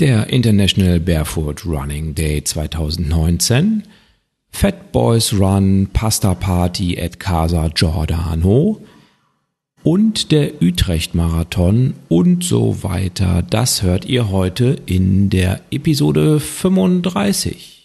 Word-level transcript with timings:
Der 0.00 0.28
International 0.28 1.00
Barefoot 1.00 1.66
Running 1.66 2.14
Day 2.14 2.42
2019, 2.42 3.82
Fat 4.50 4.92
Boys 4.92 5.32
Run 5.32 5.88
Pasta 5.92 6.34
Party 6.34 6.98
at 7.00 7.20
Casa 7.20 7.68
Giordano 7.68 8.80
und 9.82 10.32
der 10.32 10.62
Utrecht 10.62 11.14
Marathon 11.14 11.94
und 12.08 12.44
so 12.44 12.82
weiter. 12.82 13.42
Das 13.42 13.82
hört 13.82 14.04
ihr 14.04 14.30
heute 14.30 14.78
in 14.86 15.30
der 15.30 15.60
Episode 15.70 16.40
35. 16.40 17.81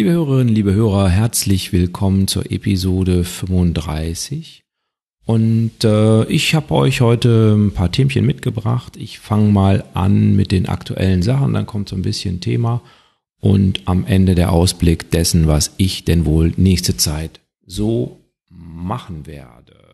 Liebe 0.00 0.12
Hörerinnen, 0.12 0.54
liebe 0.54 0.72
Hörer, 0.72 1.10
herzlich 1.10 1.74
willkommen 1.74 2.26
zur 2.26 2.50
Episode 2.50 3.22
35. 3.22 4.64
Und 5.26 5.84
äh, 5.84 6.24
ich 6.24 6.54
habe 6.54 6.72
euch 6.72 7.02
heute 7.02 7.54
ein 7.54 7.72
paar 7.72 7.92
Themchen 7.92 8.24
mitgebracht. 8.24 8.96
Ich 8.96 9.18
fange 9.18 9.52
mal 9.52 9.84
an 9.92 10.34
mit 10.34 10.52
den 10.52 10.70
aktuellen 10.70 11.20
Sachen, 11.20 11.52
dann 11.52 11.66
kommt 11.66 11.90
so 11.90 11.96
ein 11.96 12.00
bisschen 12.00 12.40
Thema 12.40 12.80
und 13.40 13.82
am 13.84 14.06
Ende 14.06 14.34
der 14.34 14.52
Ausblick 14.52 15.10
dessen, 15.10 15.46
was 15.46 15.74
ich 15.76 16.02
denn 16.06 16.24
wohl 16.24 16.54
nächste 16.56 16.96
Zeit 16.96 17.40
so 17.66 18.22
machen 18.48 19.26
werde. 19.26 19.89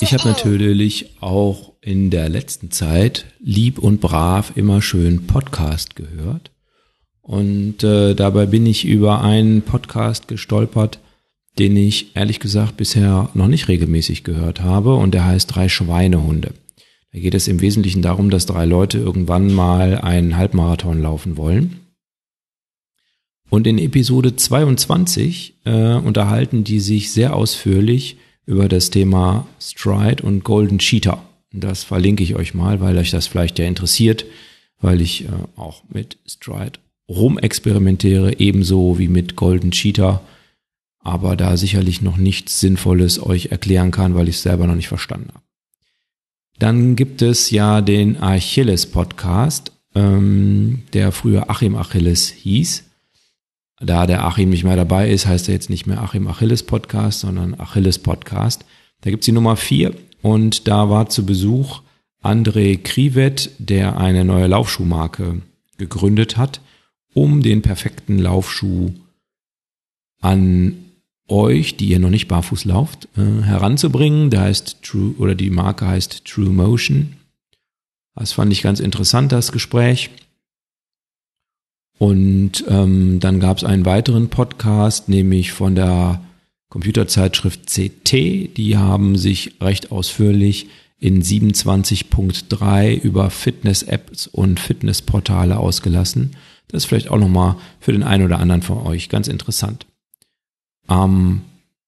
Ich 0.00 0.12
habe 0.12 0.28
natürlich 0.28 1.16
auch 1.20 1.72
in 1.80 2.10
der 2.10 2.28
letzten 2.28 2.70
Zeit 2.70 3.26
lieb 3.40 3.78
und 3.78 4.00
brav 4.00 4.52
immer 4.56 4.82
schön 4.82 5.26
Podcast 5.26 5.94
gehört. 5.96 6.50
Und 7.22 7.84
äh, 7.84 8.14
dabei 8.14 8.46
bin 8.46 8.66
ich 8.66 8.84
über 8.84 9.22
einen 9.22 9.62
Podcast 9.62 10.28
gestolpert, 10.28 10.98
den 11.58 11.76
ich 11.76 12.16
ehrlich 12.16 12.40
gesagt 12.40 12.76
bisher 12.76 13.30
noch 13.34 13.46
nicht 13.46 13.68
regelmäßig 13.68 14.24
gehört 14.24 14.60
habe. 14.60 14.94
Und 14.94 15.14
der 15.14 15.24
heißt 15.24 15.54
Drei 15.54 15.68
Schweinehunde. 15.68 16.54
Da 17.12 17.20
geht 17.20 17.34
es 17.34 17.46
im 17.46 17.60
Wesentlichen 17.60 18.02
darum, 18.02 18.28
dass 18.30 18.46
drei 18.46 18.64
Leute 18.64 18.98
irgendwann 18.98 19.52
mal 19.54 19.98
einen 19.98 20.36
Halbmarathon 20.36 21.00
laufen 21.00 21.36
wollen. 21.36 21.83
Und 23.54 23.68
in 23.68 23.78
Episode 23.78 24.34
22 24.34 25.54
äh, 25.64 25.94
unterhalten 25.94 26.64
die 26.64 26.80
sich 26.80 27.12
sehr 27.12 27.36
ausführlich 27.36 28.16
über 28.46 28.68
das 28.68 28.90
Thema 28.90 29.46
Stride 29.60 30.24
und 30.24 30.42
Golden 30.42 30.78
Cheetah. 30.78 31.22
Das 31.52 31.84
verlinke 31.84 32.24
ich 32.24 32.34
euch 32.34 32.54
mal, 32.54 32.80
weil 32.80 32.98
euch 32.98 33.12
das 33.12 33.28
vielleicht 33.28 33.60
ja 33.60 33.64
interessiert, 33.64 34.26
weil 34.80 35.00
ich 35.00 35.26
äh, 35.26 35.28
auch 35.54 35.84
mit 35.88 36.18
Stride 36.26 36.80
rumexperimentiere, 37.08 38.40
ebenso 38.40 38.98
wie 38.98 39.06
mit 39.06 39.36
Golden 39.36 39.70
Cheetah, 39.70 40.20
aber 40.98 41.36
da 41.36 41.56
sicherlich 41.56 42.02
noch 42.02 42.16
nichts 42.16 42.58
Sinnvolles 42.58 43.24
euch 43.24 43.52
erklären 43.52 43.92
kann, 43.92 44.16
weil 44.16 44.28
ich 44.28 44.34
es 44.34 44.42
selber 44.42 44.66
noch 44.66 44.74
nicht 44.74 44.88
verstanden 44.88 45.28
habe. 45.28 45.44
Dann 46.58 46.96
gibt 46.96 47.22
es 47.22 47.52
ja 47.52 47.82
den 47.82 48.20
Achilles 48.20 48.86
Podcast, 48.86 49.70
ähm, 49.94 50.82
der 50.92 51.12
früher 51.12 51.48
Achim 51.50 51.76
Achilles 51.76 52.30
hieß. 52.30 52.90
Da 53.84 54.06
der 54.06 54.24
Achim 54.24 54.48
nicht 54.48 54.64
mehr 54.64 54.76
dabei 54.76 55.10
ist, 55.10 55.26
heißt 55.26 55.48
er 55.48 55.54
jetzt 55.54 55.68
nicht 55.68 55.86
mehr 55.86 56.00
Achim 56.00 56.26
Achilles 56.26 56.62
Podcast, 56.62 57.20
sondern 57.20 57.58
Achilles 57.60 57.98
Podcast. 57.98 58.64
Da 59.02 59.10
gibt's 59.10 59.26
die 59.26 59.32
Nummer 59.32 59.56
vier 59.56 59.94
und 60.22 60.68
da 60.68 60.88
war 60.88 61.10
zu 61.10 61.26
Besuch 61.26 61.82
André 62.22 62.82
Krivet, 62.82 63.50
der 63.58 63.98
eine 63.98 64.24
neue 64.24 64.46
Laufschuhmarke 64.46 65.42
gegründet 65.76 66.38
hat, 66.38 66.62
um 67.12 67.42
den 67.42 67.60
perfekten 67.60 68.18
Laufschuh 68.18 68.90
an 70.22 70.76
euch, 71.28 71.76
die 71.76 71.88
ihr 71.88 71.98
noch 71.98 72.10
nicht 72.10 72.28
barfuß 72.28 72.64
lauft, 72.64 73.08
äh, 73.18 73.42
heranzubringen. 73.42 74.30
Der 74.30 74.42
heißt 74.42 74.82
True 74.82 75.14
oder 75.18 75.34
die 75.34 75.50
Marke 75.50 75.86
heißt 75.86 76.24
True 76.24 76.50
Motion. 76.50 77.16
Das 78.14 78.32
fand 78.32 78.52
ich 78.52 78.62
ganz 78.62 78.80
interessant, 78.80 79.32
das 79.32 79.52
Gespräch. 79.52 80.10
Und 81.98 82.64
ähm, 82.68 83.20
dann 83.20 83.40
gab 83.40 83.58
es 83.58 83.64
einen 83.64 83.86
weiteren 83.86 84.28
Podcast, 84.28 85.08
nämlich 85.08 85.52
von 85.52 85.74
der 85.74 86.20
Computerzeitschrift 86.68 87.66
CT. 87.66 88.56
Die 88.56 88.76
haben 88.76 89.16
sich 89.16 89.56
recht 89.60 89.92
ausführlich 89.92 90.66
in 90.98 91.22
27.3 91.22 92.98
über 92.98 93.30
Fitness-Apps 93.30 94.26
und 94.26 94.58
Fitnessportale 94.58 95.58
ausgelassen. 95.58 96.36
Das 96.68 96.82
ist 96.82 96.86
vielleicht 96.86 97.10
auch 97.10 97.18
nochmal 97.18 97.56
für 97.78 97.92
den 97.92 98.02
einen 98.02 98.24
oder 98.24 98.38
anderen 98.38 98.62
von 98.62 98.78
euch 98.78 99.08
ganz 99.08 99.28
interessant. 99.28 99.86
Am 100.86 101.42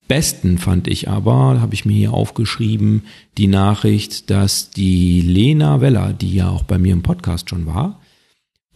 besten 0.07 0.59
fand 0.59 0.87
ich 0.87 1.09
aber, 1.09 1.61
habe 1.61 1.75
ich 1.75 1.85
mir 1.85 1.97
hier 1.97 2.15
aufgeschrieben, 2.15 3.03
die 3.39 3.49
Nachricht, 3.49 4.31
dass 4.31 4.71
die 4.71 5.21
Lena 5.21 5.81
Weller, 5.81 6.13
die 6.13 6.35
ja 6.35 6.49
auch 6.49 6.63
bei 6.63 6.79
mir 6.79 6.93
im 6.93 7.03
Podcast 7.03 7.51
schon 7.51 7.67
war, 7.67 8.01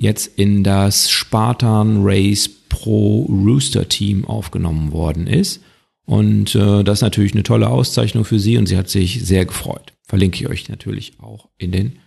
jetzt 0.01 0.39
in 0.39 0.65
das 0.65 1.11
Spartan 1.11 1.99
Race 2.01 2.49
Pro 2.49 3.27
Rooster 3.29 3.89
Team 3.89 4.25
aufgenommen 4.25 4.93
worden 4.93 5.27
ist. 5.27 5.63
Und 6.07 6.55
äh, 6.55 6.83
das 6.83 6.99
ist 6.99 7.03
natürlich 7.03 7.35
eine 7.35 7.43
tolle 7.43 7.69
Auszeichnung 7.69 8.25
für 8.25 8.41
sie 8.41 8.57
und 8.57 8.67
sie 8.67 8.77
hat 8.77 8.89
sich 8.89 9.25
sehr 9.25 9.45
gefreut. 9.45 9.93
Verlinke 10.03 10.39
ich 10.39 10.49
euch 10.49 10.69
natürlich 10.69 11.21
auch 11.21 11.49
in 11.59 11.71
den 11.71 11.99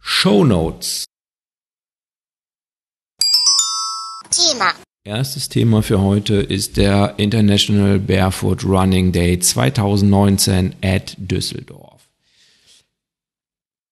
Show 0.00 0.44
Notes. 0.44 1.04
Thema. 4.30 4.72
Erstes 5.04 5.48
Thema 5.48 5.82
für 5.82 6.00
heute 6.00 6.34
ist 6.34 6.76
der 6.76 7.14
International 7.18 8.00
Barefoot 8.00 8.64
Running 8.64 9.12
Day 9.12 9.38
2019 9.38 10.74
at 10.82 11.14
Düsseldorf. 11.18 11.85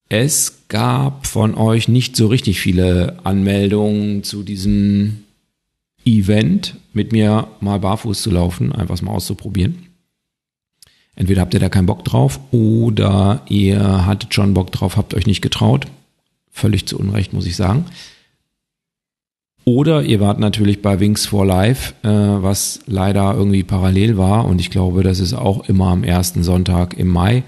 Es 0.08 0.66
gab 0.68 1.26
von 1.26 1.54
euch 1.54 1.88
nicht 1.88 2.16
so 2.16 2.26
richtig 2.26 2.60
viele 2.60 3.18
Anmeldungen 3.24 4.22
zu 4.22 4.42
diesem 4.42 5.24
Event, 6.04 6.76
mit 6.92 7.12
mir 7.12 7.48
mal 7.60 7.78
barfuß 7.78 8.22
zu 8.22 8.30
laufen, 8.30 8.72
einfach 8.72 9.00
mal 9.02 9.12
auszuprobieren. 9.12 9.86
Entweder 11.16 11.40
habt 11.40 11.54
ihr 11.54 11.60
da 11.60 11.68
keinen 11.68 11.86
Bock 11.86 12.04
drauf 12.04 12.40
oder 12.50 13.42
ihr 13.48 14.04
hattet 14.04 14.34
schon 14.34 14.54
Bock 14.54 14.72
drauf, 14.72 14.96
habt 14.96 15.14
euch 15.14 15.26
nicht 15.26 15.42
getraut. 15.42 15.86
Völlig 16.50 16.86
zu 16.86 16.98
Unrecht, 16.98 17.32
muss 17.32 17.46
ich 17.46 17.56
sagen. 17.56 17.86
Oder 19.64 20.02
ihr 20.02 20.20
wart 20.20 20.38
natürlich 20.38 20.82
bei 20.82 21.00
Wings 21.00 21.26
for 21.26 21.46
Life, 21.46 21.94
äh, 22.02 22.08
was 22.08 22.80
leider 22.86 23.34
irgendwie 23.34 23.62
parallel 23.62 24.18
war. 24.18 24.44
Und 24.44 24.60
ich 24.60 24.70
glaube, 24.70 25.02
das 25.02 25.20
ist 25.20 25.32
auch 25.32 25.68
immer 25.68 25.86
am 25.86 26.04
ersten 26.04 26.42
Sonntag 26.42 26.94
im 26.94 27.08
Mai 27.08 27.44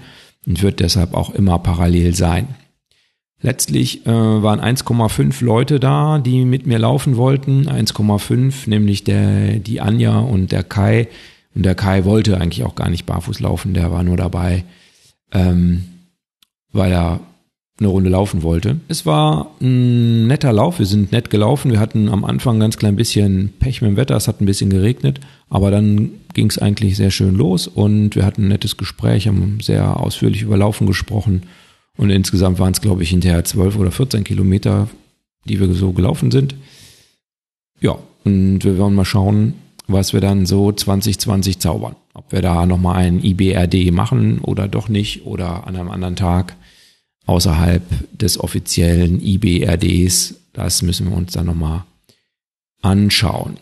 und 0.47 0.63
wird 0.63 0.79
deshalb 0.79 1.13
auch 1.13 1.29
immer 1.29 1.59
parallel 1.59 2.15
sein. 2.15 2.47
Letztlich 3.39 4.07
äh, 4.07 4.09
waren 4.09 4.59
1,5 4.59 5.43
Leute 5.43 5.79
da, 5.79 6.17
die 6.17 6.43
mit 6.45 6.65
mir 6.65 6.79
laufen 6.79 7.17
wollten. 7.17 7.67
1,5, 7.67 8.67
nämlich 8.67 9.03
der, 9.03 9.59
die 9.59 9.79
Anja 9.79 10.17
und 10.17 10.51
der 10.51 10.63
Kai. 10.63 11.07
Und 11.53 11.63
der 11.63 11.75
Kai 11.75 12.05
wollte 12.05 12.39
eigentlich 12.39 12.63
auch 12.63 12.75
gar 12.75 12.89
nicht 12.89 13.05
barfuß 13.05 13.39
laufen, 13.39 13.73
der 13.73 13.91
war 13.91 14.03
nur 14.03 14.17
dabei, 14.17 14.63
ähm, 15.31 15.85
weil 16.71 16.91
er 16.91 17.19
eine 17.79 17.89
Runde 17.89 18.09
laufen 18.09 18.41
wollte. 18.41 18.79
Es 18.87 19.05
war 19.05 19.51
ein 19.61 20.27
netter 20.27 20.51
Lauf, 20.51 20.79
wir 20.79 20.87
sind 20.87 21.11
nett 21.11 21.29
gelaufen. 21.29 21.71
Wir 21.71 21.79
hatten 21.79 22.09
am 22.09 22.25
Anfang 22.25 22.59
ganz 22.59 22.77
klein 22.77 22.95
bisschen 22.95 23.53
Pech 23.59 23.81
mit 23.81 23.91
dem 23.91 23.97
Wetter, 23.97 24.15
es 24.15 24.27
hat 24.27 24.41
ein 24.41 24.45
bisschen 24.45 24.69
geregnet, 24.69 25.19
aber 25.49 25.69
dann 25.69 26.11
ging 26.33 26.49
es 26.49 26.57
eigentlich 26.57 26.97
sehr 26.97 27.11
schön 27.11 27.35
los 27.35 27.67
und 27.67 28.15
wir 28.15 28.25
hatten 28.25 28.43
ein 28.43 28.47
nettes 28.47 28.77
Gespräch, 28.77 29.27
haben 29.27 29.59
sehr 29.61 29.99
ausführlich 29.99 30.41
über 30.41 30.57
Laufen 30.57 30.87
gesprochen 30.87 31.43
und 31.97 32.09
insgesamt 32.09 32.59
waren 32.59 32.73
es, 32.73 32.81
glaube 32.81 33.03
ich, 33.03 33.09
hinterher 33.09 33.43
zwölf 33.43 33.77
oder 33.77 33.91
14 33.91 34.23
Kilometer, 34.23 34.87
die 35.45 35.59
wir 35.59 35.71
so 35.73 35.91
gelaufen 35.91 36.31
sind. 36.31 36.55
Ja, 37.79 37.97
und 38.23 38.63
wir 38.63 38.77
werden 38.77 38.95
mal 38.95 39.05
schauen, 39.05 39.53
was 39.87 40.13
wir 40.13 40.21
dann 40.21 40.45
so 40.45 40.71
2020 40.71 41.59
zaubern. 41.59 41.95
Ob 42.13 42.31
wir 42.31 42.41
da 42.41 42.65
nochmal 42.65 42.97
ein 42.97 43.23
IBRD 43.23 43.91
machen 43.91 44.39
oder 44.39 44.67
doch 44.67 44.89
nicht 44.89 45.25
oder 45.25 45.67
an 45.67 45.75
einem 45.75 45.89
anderen 45.89 46.15
Tag 46.15 46.55
außerhalb 47.27 47.83
des 48.17 48.39
offiziellen 48.39 49.21
IBRDs. 49.21 50.35
Das 50.53 50.81
müssen 50.81 51.09
wir 51.09 51.15
uns 51.15 51.33
dann 51.33 51.45
nochmal 51.45 51.83
anschauen. 52.81 53.57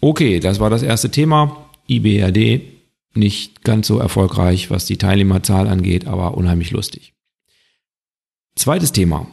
Okay, 0.00 0.40
das 0.40 0.60
war 0.60 0.70
das 0.70 0.82
erste 0.82 1.10
Thema. 1.10 1.68
IBRD 1.88 2.62
nicht 3.14 3.62
ganz 3.62 3.86
so 3.86 3.98
erfolgreich, 3.98 4.70
was 4.70 4.86
die 4.86 4.98
Teilnehmerzahl 4.98 5.68
angeht, 5.68 6.06
aber 6.06 6.36
unheimlich 6.36 6.70
lustig. 6.70 7.12
Zweites 8.54 8.92
Thema. 8.92 9.26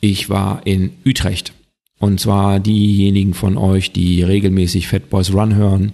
Ich 0.00 0.28
war 0.28 0.66
in 0.66 0.92
Utrecht. 1.04 1.52
Und 1.98 2.20
zwar 2.20 2.60
diejenigen 2.60 3.34
von 3.34 3.56
euch, 3.56 3.92
die 3.92 4.22
regelmäßig 4.22 4.88
Fat 4.88 5.08
Boys 5.08 5.32
Run 5.32 5.54
hören, 5.54 5.92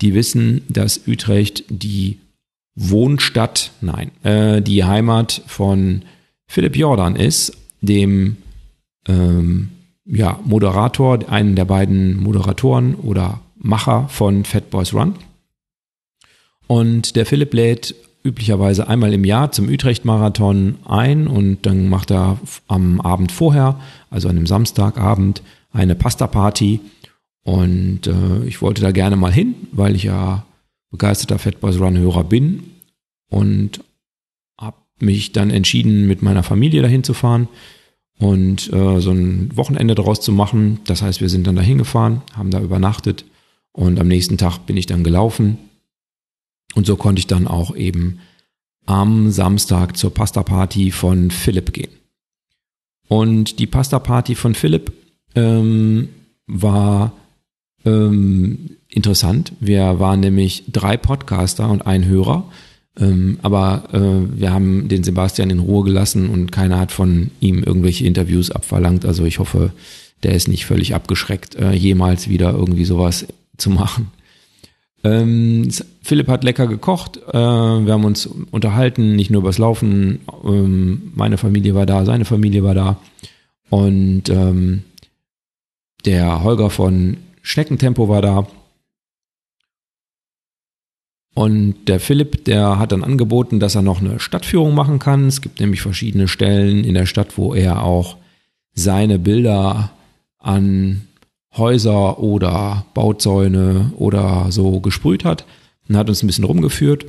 die 0.00 0.14
wissen, 0.14 0.62
dass 0.68 1.06
Utrecht 1.06 1.64
die 1.68 2.18
Wohnstadt, 2.76 3.72
nein, 3.80 4.10
äh, 4.22 4.60
die 4.60 4.84
Heimat 4.84 5.42
von 5.46 6.02
Philipp 6.46 6.76
Jordan 6.76 7.16
ist, 7.16 7.56
dem 7.80 8.36
ähm, 9.08 9.70
ja, 10.04 10.38
Moderator, 10.44 11.28
einen 11.28 11.56
der 11.56 11.64
beiden 11.64 12.22
Moderatoren 12.22 12.94
oder 12.94 13.40
Macher 13.56 14.08
von 14.08 14.44
Fat 14.44 14.70
Boys 14.70 14.94
Run. 14.94 15.14
Und 16.66 17.16
der 17.16 17.26
Philipp 17.26 17.54
lädt 17.54 17.94
üblicherweise 18.22 18.88
einmal 18.88 19.12
im 19.12 19.24
Jahr 19.24 19.52
zum 19.52 19.68
Utrecht-Marathon 19.68 20.76
ein 20.84 21.28
und 21.28 21.64
dann 21.64 21.88
macht 21.88 22.10
er 22.10 22.38
am 22.66 23.00
Abend 23.00 23.32
vorher, 23.32 23.80
also 24.10 24.28
an 24.28 24.36
einem 24.36 24.46
Samstagabend, 24.46 25.42
eine 25.72 25.94
Pasta-Party. 25.94 26.80
Und 27.42 28.08
äh, 28.08 28.44
ich 28.46 28.60
wollte 28.62 28.82
da 28.82 28.90
gerne 28.90 29.16
mal 29.16 29.32
hin, 29.32 29.54
weil 29.70 29.94
ich 29.94 30.02
ja 30.02 30.44
begeisterter 30.90 31.38
Fat 31.38 31.60
Boys 31.60 31.78
Run-Hörer 31.78 32.24
bin 32.24 32.64
und 33.28 33.82
habe 34.58 34.76
mich 35.00 35.32
dann 35.32 35.50
entschieden, 35.50 36.06
mit 36.06 36.22
meiner 36.22 36.42
Familie 36.42 36.82
dahin 36.82 37.04
zu 37.04 37.14
fahren 37.14 37.48
und 38.18 38.72
äh, 38.72 39.00
so 39.00 39.10
ein 39.10 39.56
Wochenende 39.56 39.94
daraus 39.94 40.20
zu 40.20 40.32
machen. 40.32 40.80
Das 40.84 41.02
heißt, 41.02 41.20
wir 41.20 41.28
sind 41.28 41.46
dann 41.46 41.56
dahin 41.56 41.78
gefahren, 41.78 42.22
haben 42.34 42.50
da 42.50 42.60
übernachtet 42.60 43.24
und 43.72 44.00
am 44.00 44.08
nächsten 44.08 44.38
Tag 44.38 44.66
bin 44.66 44.76
ich 44.76 44.86
dann 44.86 45.04
gelaufen. 45.04 45.58
Und 46.74 46.86
so 46.86 46.96
konnte 46.96 47.20
ich 47.20 47.26
dann 47.26 47.46
auch 47.46 47.74
eben 47.76 48.20
am 48.86 49.30
Samstag 49.30 49.96
zur 49.96 50.14
Pasta-Party 50.14 50.92
von 50.92 51.30
Philipp 51.30 51.72
gehen. 51.72 51.90
Und 53.08 53.58
die 53.58 53.66
Pasta-Party 53.66 54.34
von 54.34 54.54
Philipp 54.54 54.92
ähm, 55.34 56.08
war 56.46 57.12
ähm, 57.86 58.70
interessant. 58.88 59.52
Wir 59.60 59.98
waren 59.98 60.20
nämlich 60.20 60.64
drei 60.70 60.96
Podcaster 60.96 61.68
und 61.70 61.86
ein 61.86 62.04
Hörer. 62.04 62.44
Ähm, 62.98 63.38
aber 63.42 63.84
äh, 63.92 64.40
wir 64.40 64.52
haben 64.52 64.88
den 64.88 65.04
Sebastian 65.04 65.50
in 65.50 65.60
Ruhe 65.60 65.84
gelassen 65.84 66.30
und 66.30 66.50
keiner 66.50 66.78
hat 66.78 66.92
von 66.92 67.30
ihm 67.40 67.62
irgendwelche 67.62 68.06
Interviews 68.06 68.50
abverlangt. 68.50 69.04
Also 69.04 69.24
ich 69.24 69.38
hoffe, 69.38 69.72
der 70.22 70.34
ist 70.34 70.48
nicht 70.48 70.64
völlig 70.66 70.94
abgeschreckt, 70.94 71.56
äh, 71.56 71.72
jemals 71.72 72.28
wieder 72.28 72.52
irgendwie 72.52 72.86
sowas 72.86 73.26
zu 73.58 73.70
machen. 73.70 74.08
Ähm, 75.04 75.68
Philipp 76.02 76.28
hat 76.28 76.42
lecker 76.42 76.66
gekocht. 76.66 77.18
Äh, 77.28 77.32
wir 77.34 77.92
haben 77.92 78.04
uns 78.04 78.26
unterhalten, 78.50 79.14
nicht 79.14 79.30
nur 79.30 79.42
übers 79.42 79.58
Laufen. 79.58 80.20
Ähm, 80.44 81.12
meine 81.14 81.36
Familie 81.36 81.74
war 81.74 81.86
da, 81.86 82.04
seine 82.04 82.24
Familie 82.24 82.64
war 82.64 82.74
da. 82.74 82.98
Und 83.68 84.28
ähm, 84.30 84.84
der 86.06 86.42
Holger 86.42 86.70
von 86.70 87.18
Schneckentempo 87.46 88.08
war 88.08 88.22
da. 88.22 88.46
Und 91.32 91.86
der 91.86 92.00
Philipp, 92.00 92.44
der 92.44 92.80
hat 92.80 92.90
dann 92.90 93.04
angeboten, 93.04 93.60
dass 93.60 93.76
er 93.76 93.82
noch 93.82 94.00
eine 94.00 94.18
Stadtführung 94.18 94.74
machen 94.74 94.98
kann. 94.98 95.28
Es 95.28 95.40
gibt 95.42 95.60
nämlich 95.60 95.80
verschiedene 95.80 96.26
Stellen 96.26 96.82
in 96.82 96.94
der 96.94 97.06
Stadt, 97.06 97.38
wo 97.38 97.54
er 97.54 97.84
auch 97.84 98.16
seine 98.72 99.20
Bilder 99.20 99.92
an 100.38 101.06
Häuser 101.56 102.18
oder 102.18 102.84
Bauzäune 102.94 103.92
oder 103.96 104.50
so 104.50 104.80
gesprüht 104.80 105.24
hat 105.24 105.46
und 105.88 105.96
hat 105.96 106.08
uns 106.08 106.24
ein 106.24 106.26
bisschen 106.26 106.44
rumgeführt 106.44 107.06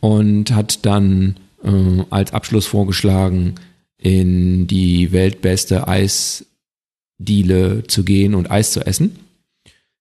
und 0.00 0.52
hat 0.52 0.84
dann 0.84 1.36
äh, 1.62 2.02
als 2.10 2.32
Abschluss 2.32 2.66
vorgeschlagen, 2.66 3.54
in 3.98 4.66
die 4.66 5.12
weltbeste 5.12 5.86
Eisdiele 5.86 7.84
zu 7.86 8.04
gehen 8.04 8.34
und 8.34 8.50
Eis 8.50 8.72
zu 8.72 8.84
essen. 8.84 9.25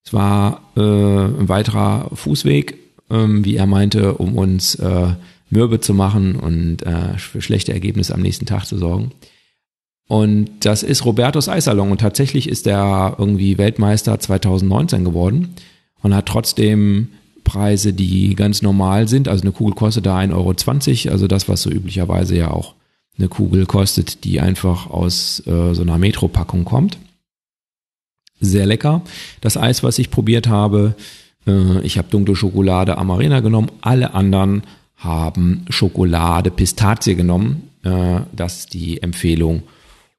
Es 0.06 0.13
war 0.13 0.62
äh, 0.78 0.81
ein 0.81 1.50
weiterer 1.50 2.10
Fußweg 2.13 2.78
ähm, 3.10 3.46
wie 3.46 3.56
er 3.56 3.66
meinte, 3.66 4.16
um 4.16 4.38
uns 4.38 4.75
äh, 4.75 5.07
mürbe 5.50 5.80
zu 5.80 5.94
machen 5.94 6.36
und 6.36 6.84
äh, 6.84 7.18
für 7.18 7.42
schlechte 7.42 7.74
Ergebnisse 7.74 8.13
am 8.13 8.22
nächsten 8.22 8.46
Tag 8.46 8.66
zu 8.66 8.78
sorgen. 8.78 9.12
Und 10.07 10.50
das 10.62 10.84
ist 10.84 11.06
Robertos 11.06 11.50
Eissalon 11.50 11.92
und 11.92 12.02
tatsächlich 12.02 12.48
ist 12.48 12.68
er 12.68 13.16
irgendwie 13.18 13.57
Weltmeister 13.57 14.19
2019 14.19 15.04
geworden 15.04 15.56
und 16.02 16.13
hat 16.13 16.28
trotzdem 16.28 17.10
Preise, 17.44 17.94
die 17.94 18.36
ganz 18.36 18.62
normal 18.62 19.08
sind. 19.08 19.28
Also 19.28 19.44
eine 19.44 19.51
Kugel 19.51 19.74
kostet 19.74 20.06
da 20.06 20.18
1,20 20.18 20.34
Euro, 21.06 21.13
also 21.13 21.28
das, 21.28 21.50
was 21.50 21.62
so 21.62 21.72
üblicherweise 21.72 22.36
ja 22.36 22.51
auch 22.51 22.75
eine 23.18 23.30
Kugel 23.30 23.66
kostet, 23.66 24.24
die 24.25 24.42
einfach 24.42 24.90
aus 24.90 25.42
äh, 25.48 25.74
so 25.74 25.81
einer 25.81 25.98
Metro-Packung 25.98 26.66
kommt. 26.66 26.98
Sehr 28.40 28.66
lecker. 28.66 29.02
Das 29.42 29.58
Eis, 29.58 29.84
was 29.84 30.00
ich 30.00 30.12
probiert 30.12 30.48
habe, 30.48 30.96
äh, 31.48 31.82
ich 31.82 31.98
habe 31.98 32.10
dunkle 32.10 32.36
Schokolade 32.36 32.98
Amarena 32.98 33.40
genommen. 33.40 33.72
Alle 33.82 34.14
anderen 34.14 34.64
haben 34.96 35.66
Schokolade 35.70 36.52
Pistazie 36.52 37.16
genommen. 37.16 37.70
Äh, 37.84 38.22
das 38.32 38.60
ist 38.60 38.74
die 38.74 39.02
Empfehlung 39.02 39.64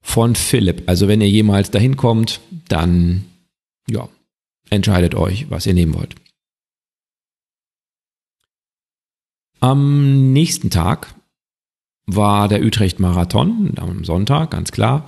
von 0.01 0.35
Philipp. 0.35 0.85
Also 0.87 1.09
wenn 1.09 1.21
ihr 1.21 1.29
jemals 1.29 1.71
dahin 1.71 1.97
kommt, 1.97 2.41
dann 2.69 3.25
ja, 3.89 4.09
entscheidet 4.71 5.15
euch, 5.15 5.51
was 5.51 5.67
ihr 5.67 5.75
nehmen 5.75 5.95
wollt. 5.95 6.15
Am 9.61 10.33
nächsten 10.33 10.71
Tag 10.71 11.15
war 12.07 12.49
der 12.49 12.63
Utrecht-Marathon, 12.63 13.73
am 13.77 14.05
Sonntag, 14.05 14.53
ganz 14.53 14.71
klar. 14.71 15.07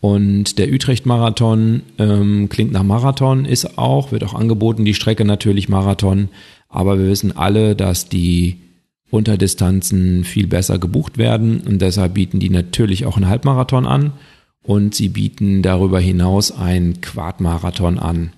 Und 0.00 0.58
der 0.58 0.72
Utrecht-Marathon 0.72 1.82
ähm, 1.98 2.48
klingt 2.48 2.72
nach 2.72 2.82
Marathon, 2.82 3.44
ist 3.44 3.78
auch, 3.78 4.12
wird 4.12 4.24
auch 4.24 4.34
angeboten, 4.34 4.84
die 4.84 4.94
Strecke 4.94 5.24
natürlich 5.24 5.68
Marathon. 5.68 6.28
Aber 6.68 6.98
wir 6.98 7.06
wissen 7.06 7.36
alle, 7.36 7.74
dass 7.74 8.08
die 8.08 8.58
Unterdistanzen 9.10 10.24
viel 10.24 10.46
besser 10.46 10.78
gebucht 10.78 11.16
werden 11.16 11.60
und 11.60 11.80
deshalb 11.80 12.14
bieten 12.14 12.40
die 12.40 12.50
natürlich 12.50 13.06
auch 13.06 13.16
einen 13.16 13.28
Halbmarathon 13.28 13.86
an 13.86 14.12
und 14.62 14.94
sie 14.94 15.08
bieten 15.08 15.62
darüber 15.62 16.00
hinaus 16.00 16.50
einen 16.50 17.00
Quadmarathon 17.00 17.98
an. 17.98 18.32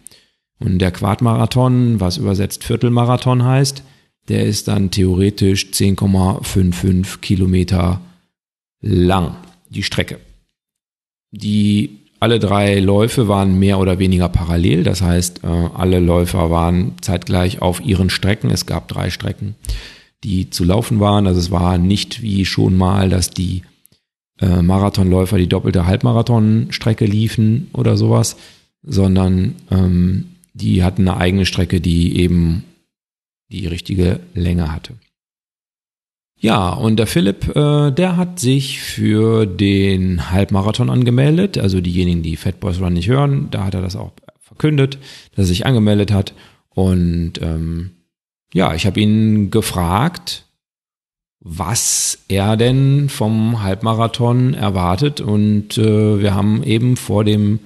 Und 0.61 0.79
der 0.79 0.91
Quadmarathon, 0.91 2.01
was 2.01 2.19
übersetzt 2.19 2.65
Viertelmarathon 2.65 3.45
heißt, 3.45 3.83
der 4.29 4.45
ist 4.45 4.69
dann 4.69 4.91
theoretisch 4.91 5.67
10,55 5.73 7.21
Kilometer 7.21 8.01
lang, 8.81 9.37
die 9.71 9.83
Strecke. 9.83 10.19
Die 11.31 11.99
alle 12.21 12.41
drei 12.41 12.81
Läufe 12.81 13.29
waren 13.29 13.59
mehr 13.59 13.79
oder 13.79 13.99
weniger 13.99 14.29
parallel, 14.29 14.83
das 14.83 15.03
heißt, 15.03 15.45
äh, 15.45 15.47
alle 15.47 16.01
Läufer 16.01 16.51
waren 16.51 16.93
zeitgleich 17.01 17.63
auf 17.63 17.81
ihren 17.81 18.11
Strecken. 18.11 18.51
Es 18.51 18.67
gab 18.67 18.89
drei 18.89 19.11
Strecken, 19.11 19.55
die 20.25 20.51
zu 20.51 20.65
laufen 20.65 20.99
waren. 20.99 21.27
Also 21.27 21.39
es 21.39 21.51
war 21.51 21.79
nicht 21.79 22.23
wie 22.23 22.45
schon 22.45 22.77
mal, 22.77 23.09
dass 23.09 23.31
die 23.31 23.63
äh, 24.41 24.63
Marathonläufer 24.63 25.39
die 25.39 25.49
doppelte 25.49 25.87
Halbmarathonstrecke 25.87 27.05
liefen 27.05 27.69
oder 27.73 27.97
sowas, 27.97 28.37
sondern 28.83 29.55
ähm, 29.71 30.27
die 30.55 30.83
hatten 30.83 31.09
eine 31.09 31.19
eigene 31.19 31.47
Strecke, 31.47 31.81
die 31.81 32.19
eben 32.19 32.65
die 33.51 33.67
richtige 33.67 34.21
Länge 34.35 34.73
hatte. 34.73 34.95
Ja, 36.41 36.71
und 36.71 36.99
der 36.99 37.09
Philipp, 37.09 37.57
äh, 37.57 37.91
der 37.91 38.17
hat 38.17 38.39
sich 38.39 38.81
für 38.81 39.45
den 39.45 40.31
Halbmarathon 40.31 40.89
angemeldet. 40.89 41.59
Also 41.59 41.81
diejenigen, 41.81 42.23
die 42.23 42.37
Fat 42.37 42.61
Boys 42.61 42.81
Run 42.81 42.93
nicht 42.93 43.09
hören, 43.09 43.49
da 43.51 43.65
hat 43.65 43.75
er 43.75 43.83
das 43.83 43.97
auch 43.97 44.13
verkündet, 44.41 44.99
dass 45.35 45.47
er 45.47 45.49
sich 45.49 45.67
angemeldet 45.67 46.13
hat. 46.13 46.35
Und 46.71 47.35
ähm, 47.43 47.91
ja, 48.55 48.73
ich 48.75 48.87
habe 48.87 49.01
ihn 49.01 49.51
gefragt, 49.51 50.45
was 51.41 52.21
er 52.29 52.57
denn 52.57 53.09
vom 53.09 53.63
Halbmarathon 53.65 54.55
erwartet. 54.55 55.21
Und 55.21 55.77
äh, 55.77 56.21
wir 56.21 56.37
haben 56.37 56.63
eben 56.63 56.97
vor 56.97 57.25
dem 57.25 57.59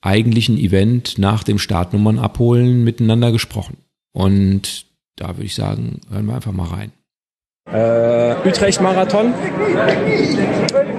eigentlichen 0.00 0.58
Event 0.58 1.16
nach 1.16 1.44
dem 1.44 1.60
Startnummern 1.60 2.18
abholen 2.18 2.82
miteinander 2.82 3.30
gesprochen. 3.30 3.76
Und 4.12 4.86
da 5.14 5.36
würde 5.36 5.46
ich 5.46 5.54
sagen, 5.54 6.00
hören 6.10 6.26
wir 6.26 6.34
einfach 6.34 6.52
mal 6.52 6.68
rein 6.68 6.92
äh, 7.72 8.34
Utrecht-Marathon. 8.46 9.34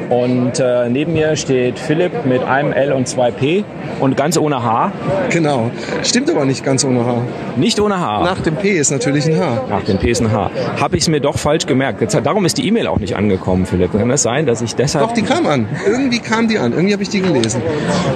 Und 0.09 0.59
äh, 0.59 0.89
neben 0.89 1.13
mir 1.13 1.36
steht 1.36 1.79
Philipp 1.79 2.25
mit 2.25 2.43
einem 2.43 2.71
L 2.71 2.93
und 2.93 3.07
zwei 3.07 3.31
P 3.31 3.63
und 4.00 4.15
ganz 4.15 4.38
ohne 4.38 4.63
H. 4.63 4.91
Genau. 5.29 5.69
Stimmt 6.03 6.29
aber 6.29 6.45
nicht 6.45 6.63
ganz 6.63 6.86
ohne 6.86 7.05
H. 7.05 7.21
Nicht 7.55 7.79
ohne 7.79 8.00
H. 8.00 8.24
Nach 8.24 8.39
dem 8.39 8.55
P 8.55 8.71
ist 8.71 8.91
natürlich 8.91 9.25
ein 9.25 9.39
H. 9.39 9.63
Nach 9.69 9.83
dem 9.83 9.97
P 9.97 10.12
ist 10.12 10.21
ein 10.21 10.31
H. 10.31 10.51
Habe 10.79 10.97
ich 10.97 11.03
es 11.03 11.09
mir 11.09 11.19
doch 11.19 11.38
falsch 11.38 11.65
gemerkt. 11.65 12.01
Jetzt, 12.01 12.19
darum 12.24 12.45
ist 12.45 12.57
die 12.57 12.67
E-Mail 12.67 12.88
auch 12.88 13.00
nicht 13.00 13.15
angekommen, 13.15 13.65
Philipp. 13.65 13.91
Kann 13.91 14.09
das 14.09 14.24
sein, 14.24 14.45
dass 14.45 14.62
ich 14.62 14.75
deshalb... 14.75 15.07
Doch, 15.07 15.13
die 15.13 15.24
kam 15.24 15.45
an. 15.47 15.67
Irgendwie 15.86 16.19
kam 16.19 16.47
die 16.47 16.57
an. 16.57 16.71
Irgendwie 16.71 16.93
habe 16.93 17.03
ich 17.03 17.09
die 17.09 17.21
gelesen. 17.21 17.62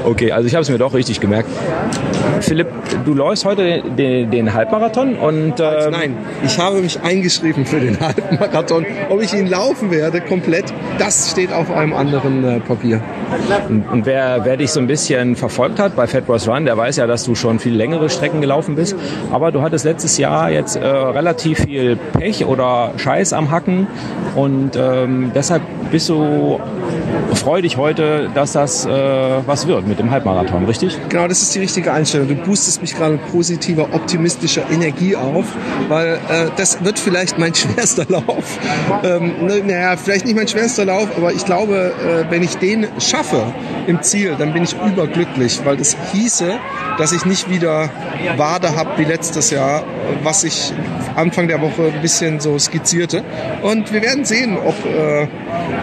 Okay, 0.05 0.31
also 0.31 0.48
ich 0.48 0.53
habe 0.53 0.62
es 0.62 0.70
mir 0.70 0.77
doch 0.77 0.93
richtig 0.93 1.20
gemerkt. 1.20 1.50
Philipp, 2.42 2.68
du 3.06 3.14
läufst 3.14 3.46
heute 3.46 3.84
den, 3.98 4.32
den, 4.32 4.54
Halbmarathon 4.54 5.16
und... 5.16 5.60
Ähm, 5.60 5.92
Nein, 5.92 6.18
ich 6.44 6.58
habe 6.58 6.82
mich 6.82 7.02
eingeschrieben 7.02 7.66
für 7.66 7.80
den 7.80 8.00
Halbmarathon. 8.00 8.86
Ob 9.10 9.22
ich 9.22 9.34
ihn 9.34 9.48
laufen 9.48 9.92
werde 9.92 10.22
komplett, 10.22 10.74
das 10.98 11.32
steht 11.32 11.54
auf 11.54 11.72
einem 11.72 11.94
anderen 11.94 12.44
äh, 12.44 12.60
Papier. 12.60 13.02
Und, 13.70 13.88
und, 13.90 14.06
wer, 14.06 14.44
wer 14.44 14.58
dich 14.58 14.72
so 14.72 14.80
ein 14.80 14.88
bisschen 14.88 15.36
verfolgt 15.36 15.80
hat 15.80 15.96
bei 15.96 16.08
Fat 16.08 16.26
Bros 16.26 16.48
Run, 16.48 16.66
der 16.66 16.78
weiß 16.78 16.98
ja, 16.98 17.08
dass 17.08 17.24
du 17.24 17.36
schon 17.36 17.60
viel 17.60 17.74
längere 17.74 18.10
Strecken 18.10 18.42
gelaufen 18.42 18.76
bist. 18.76 18.96
Aber 19.32 19.52
du 19.52 19.62
hattest 19.62 19.86
letztes 19.86 20.18
Jahr 20.18 20.52
jetzt 20.52 20.76
äh, 20.76 20.86
relativ 20.86 21.60
viel 21.60 21.98
Pech 22.14 22.46
oder 22.46 22.94
Scheiß 22.98 23.34
am 23.34 23.52
Hacken 23.52 23.88
und 24.36 24.76
ähm, 24.76 25.32
deshalb 25.34 25.62
bist 25.92 26.10
du 26.10 26.60
freudig 27.36 27.78
heute, 27.78 28.30
dass 28.34 28.54
das 28.54 28.86
äh, 28.86 28.90
was 28.90 29.68
wird 29.68 29.88
mit 29.88 30.00
dem 30.00 30.12
Halbmarathon, 30.12 30.66
richtig? 30.66 30.98
Genau, 31.10 31.28
das 31.28 31.42
ist 31.42 31.54
die 31.56 31.60
richtige 31.60 31.92
Einstellung. 31.92 32.28
Du 32.28 32.36
boostest 32.36 32.82
mich 32.82 32.96
gerade 32.96 33.14
mit 33.14 33.32
positiver, 33.32 33.90
optimistischer 33.94 34.70
Energie 34.72 35.16
auf, 35.16 35.46
weil 35.90 36.14
äh, 36.30 36.50
das 36.56 36.84
wird 36.84 37.00
vielleicht 37.00 37.38
mein 37.38 37.54
schwerster 37.56 38.06
Lauf. 38.08 38.60
Ähm, 39.04 39.46
ne, 39.46 39.62
naja, 39.66 39.98
vielleicht 39.98 40.26
nicht 40.26 40.36
mein 40.36 40.48
schwerster 40.48 40.86
Lauf, 40.86 41.10
aber 41.18 41.34
ich 41.34 41.46
glaube, 41.46 41.94
äh, 42.00 42.32
wenn 42.32 42.44
ich 42.44 42.58
den 42.58 42.88
schaffe 43.00 43.44
im 43.88 44.02
Ziel, 44.02 44.36
dann 44.38 44.54
bin 44.54 44.64
ich 44.64 44.74
überglücklich, 44.74 45.62
weil 45.66 45.78
das 45.78 45.98
hieße, 46.14 46.54
dass 46.98 47.12
ich 47.12 47.26
nicht 47.26 47.50
wieder 47.50 47.90
Wade 48.38 48.76
habe 48.76 48.92
wie 48.98 49.06
letztes 49.06 49.50
Jahr, 49.50 49.84
was 50.24 50.44
ich 50.44 50.74
Anfang 51.16 51.48
der 51.48 51.62
Woche 51.62 51.92
ein 51.94 52.02
bisschen 52.02 52.40
so 52.40 52.58
skizzierte. 52.58 53.24
Und 53.62 53.92
wir 53.92 54.02
werden 54.02 54.26
sehen, 54.26 54.58
ob, 54.58 54.76
äh, 54.86 55.28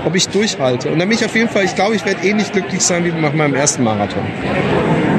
ob 0.05 0.15
ich 0.15 0.29
durchhalte. 0.29 0.91
Und 0.91 0.99
dann 0.99 1.09
bin 1.09 1.19
ich 1.19 1.25
auf 1.25 1.35
jeden 1.35 1.49
Fall, 1.49 1.65
ich 1.65 1.75
glaube, 1.75 1.97
ich 1.97 2.05
werde 2.05 2.27
ähnlich 2.27 2.53
glücklich 2.53 2.81
sein 2.83 3.05
wie 3.05 3.13
nach 3.13 3.33
meinem 3.33 3.55
ersten 3.55 3.83
Marathon. 3.83 4.23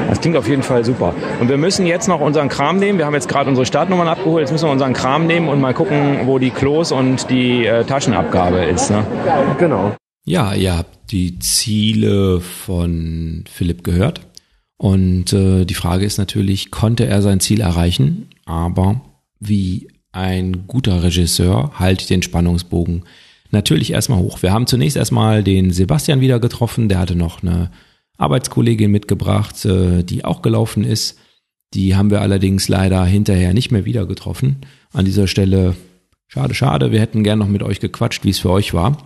Das 0.08 0.20
klingt 0.20 0.36
auf 0.36 0.48
jeden 0.48 0.62
Fall 0.62 0.84
super. 0.84 1.14
Und 1.40 1.48
wir 1.48 1.56
müssen 1.56 1.86
jetzt 1.86 2.08
noch 2.08 2.20
unseren 2.20 2.48
Kram 2.48 2.78
nehmen. 2.78 2.98
Wir 2.98 3.06
haben 3.06 3.14
jetzt 3.14 3.28
gerade 3.28 3.48
unsere 3.48 3.64
Startnummern 3.64 4.08
abgeholt. 4.08 4.42
Jetzt 4.42 4.50
müssen 4.50 4.66
wir 4.66 4.72
unseren 4.72 4.92
Kram 4.92 5.26
nehmen 5.26 5.48
und 5.48 5.60
mal 5.60 5.72
gucken, 5.72 6.26
wo 6.26 6.38
die 6.38 6.50
Klos 6.50 6.90
und 6.90 7.30
die 7.30 7.64
äh, 7.64 7.84
Taschenabgabe 7.84 8.64
ist. 8.64 8.90
Ne? 8.90 9.06
Genau. 9.58 9.94
Ja, 10.24 10.52
ihr 10.54 10.76
habt 10.76 11.12
die 11.12 11.38
Ziele 11.38 12.40
von 12.40 13.44
Philipp 13.50 13.84
gehört. 13.84 14.20
Und 14.76 15.32
äh, 15.32 15.64
die 15.64 15.74
Frage 15.74 16.04
ist 16.06 16.18
natürlich, 16.18 16.70
konnte 16.70 17.06
er 17.06 17.22
sein 17.22 17.38
Ziel 17.38 17.60
erreichen? 17.60 18.30
Aber 18.46 19.00
wie 19.38 19.88
ein 20.12 20.64
guter 20.66 21.02
Regisseur 21.02 21.72
halte 21.78 22.06
den 22.06 22.22
Spannungsbogen 22.22 23.04
natürlich 23.52 23.92
erstmal 23.92 24.18
hoch. 24.18 24.42
Wir 24.42 24.52
haben 24.52 24.66
zunächst 24.66 24.96
erstmal 24.96 25.42
den 25.42 25.70
Sebastian 25.70 26.20
wieder 26.20 26.40
getroffen, 26.40 26.88
der 26.88 26.98
hatte 26.98 27.16
noch 27.16 27.42
eine 27.42 27.70
Arbeitskollegin 28.18 28.90
mitgebracht, 28.90 29.64
äh, 29.64 30.02
die 30.02 30.24
auch 30.24 30.42
gelaufen 30.42 30.84
ist. 30.84 31.18
Die 31.74 31.94
haben 31.96 32.10
wir 32.10 32.20
allerdings 32.20 32.68
leider 32.68 33.04
hinterher 33.04 33.54
nicht 33.54 33.70
mehr 33.70 33.84
wieder 33.84 34.06
getroffen. 34.06 34.56
An 34.92 35.04
dieser 35.04 35.26
Stelle 35.26 35.76
schade, 36.26 36.54
schade. 36.54 36.92
Wir 36.92 37.00
hätten 37.00 37.24
gern 37.24 37.38
noch 37.38 37.48
mit 37.48 37.62
euch 37.62 37.80
gequatscht, 37.80 38.24
wie 38.24 38.30
es 38.30 38.40
für 38.40 38.50
euch 38.50 38.74
war. 38.74 38.96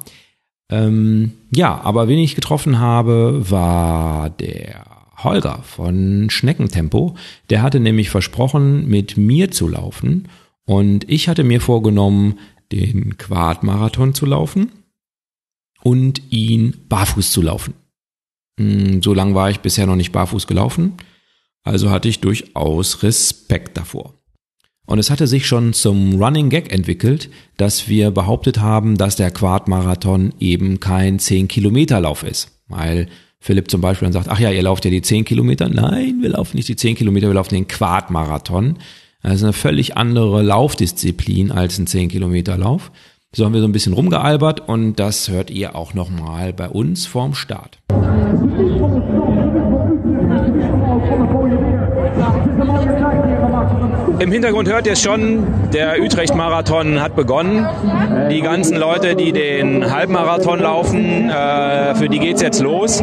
Ähm, 0.70 1.32
ja, 1.54 1.80
aber 1.82 2.08
wen 2.08 2.18
ich 2.18 2.34
getroffen 2.34 2.78
habe, 2.78 3.50
war 3.50 4.30
der 4.30 4.86
Holger 5.18 5.60
von 5.62 6.28
Schneckentempo. 6.30 7.16
Der 7.50 7.62
hatte 7.62 7.80
nämlich 7.80 8.10
versprochen, 8.10 8.86
mit 8.88 9.16
mir 9.16 9.50
zu 9.50 9.68
laufen. 9.68 10.28
Und 10.66 11.08
ich 11.10 11.28
hatte 11.28 11.44
mir 11.44 11.60
vorgenommen, 11.60 12.38
den 12.74 13.16
Quad-Marathon 13.18 14.14
zu 14.14 14.26
laufen 14.26 14.72
und 15.82 16.22
ihn 16.30 16.76
barfuß 16.88 17.30
zu 17.30 17.42
laufen. 17.42 17.74
Hm, 18.58 19.02
so 19.02 19.14
lang 19.14 19.34
war 19.34 19.50
ich 19.50 19.60
bisher 19.60 19.86
noch 19.86 19.96
nicht 19.96 20.12
barfuß 20.12 20.46
gelaufen, 20.46 20.94
also 21.62 21.90
hatte 21.90 22.08
ich 22.08 22.20
durchaus 22.20 23.02
Respekt 23.02 23.76
davor. 23.76 24.14
Und 24.86 24.98
es 24.98 25.10
hatte 25.10 25.26
sich 25.26 25.46
schon 25.46 25.72
zum 25.72 26.20
Running 26.22 26.50
Gag 26.50 26.70
entwickelt, 26.70 27.30
dass 27.56 27.88
wir 27.88 28.10
behauptet 28.10 28.60
haben, 28.60 28.98
dass 28.98 29.16
der 29.16 29.30
Quad-Marathon 29.30 30.34
eben 30.40 30.78
kein 30.78 31.18
10-Kilometer-Lauf 31.18 32.22
ist. 32.22 32.60
Weil 32.68 33.08
Philipp 33.40 33.70
zum 33.70 33.80
Beispiel 33.80 34.06
dann 34.06 34.12
sagt, 34.12 34.28
ach 34.28 34.38
ja, 34.38 34.50
ihr 34.50 34.62
lauft 34.62 34.84
ja 34.84 34.90
die 34.90 35.00
10 35.00 35.24
Kilometer. 35.24 35.70
Nein, 35.70 36.20
wir 36.20 36.30
laufen 36.30 36.56
nicht 36.56 36.68
die 36.68 36.76
10 36.76 36.96
Kilometer, 36.96 37.28
wir 37.28 37.34
laufen 37.34 37.54
den 37.54 37.68
Quad-Marathon. 37.68 38.78
Das 39.24 39.36
ist 39.36 39.42
eine 39.42 39.54
völlig 39.54 39.96
andere 39.96 40.42
Laufdisziplin 40.42 41.50
als 41.50 41.78
ein 41.78 41.86
10 41.86 42.10
Kilometer 42.10 42.58
Lauf. 42.58 42.92
So 43.34 43.46
haben 43.46 43.54
wir 43.54 43.62
so 43.62 43.66
ein 43.66 43.72
bisschen 43.72 43.94
rumgealbert 43.94 44.68
und 44.68 44.96
das 44.96 45.28
hört 45.28 45.50
ihr 45.50 45.74
auch 45.74 45.94
nochmal 45.94 46.52
bei 46.52 46.68
uns 46.68 47.06
vorm 47.06 47.34
Start. 47.34 47.78
Im 54.18 54.30
Hintergrund 54.30 54.68
hört 54.68 54.86
ihr 54.86 54.94
schon, 54.94 55.44
der 55.74 56.00
Utrecht-Marathon 56.00 57.02
hat 57.02 57.16
begonnen. 57.16 57.66
Die 58.30 58.40
ganzen 58.40 58.76
Leute, 58.76 59.16
die 59.16 59.32
den 59.32 59.92
Halbmarathon 59.92 60.60
laufen, 60.60 61.28
äh, 61.28 61.94
für 61.96 62.08
die 62.08 62.20
geht's 62.20 62.40
jetzt 62.40 62.62
los. 62.62 63.02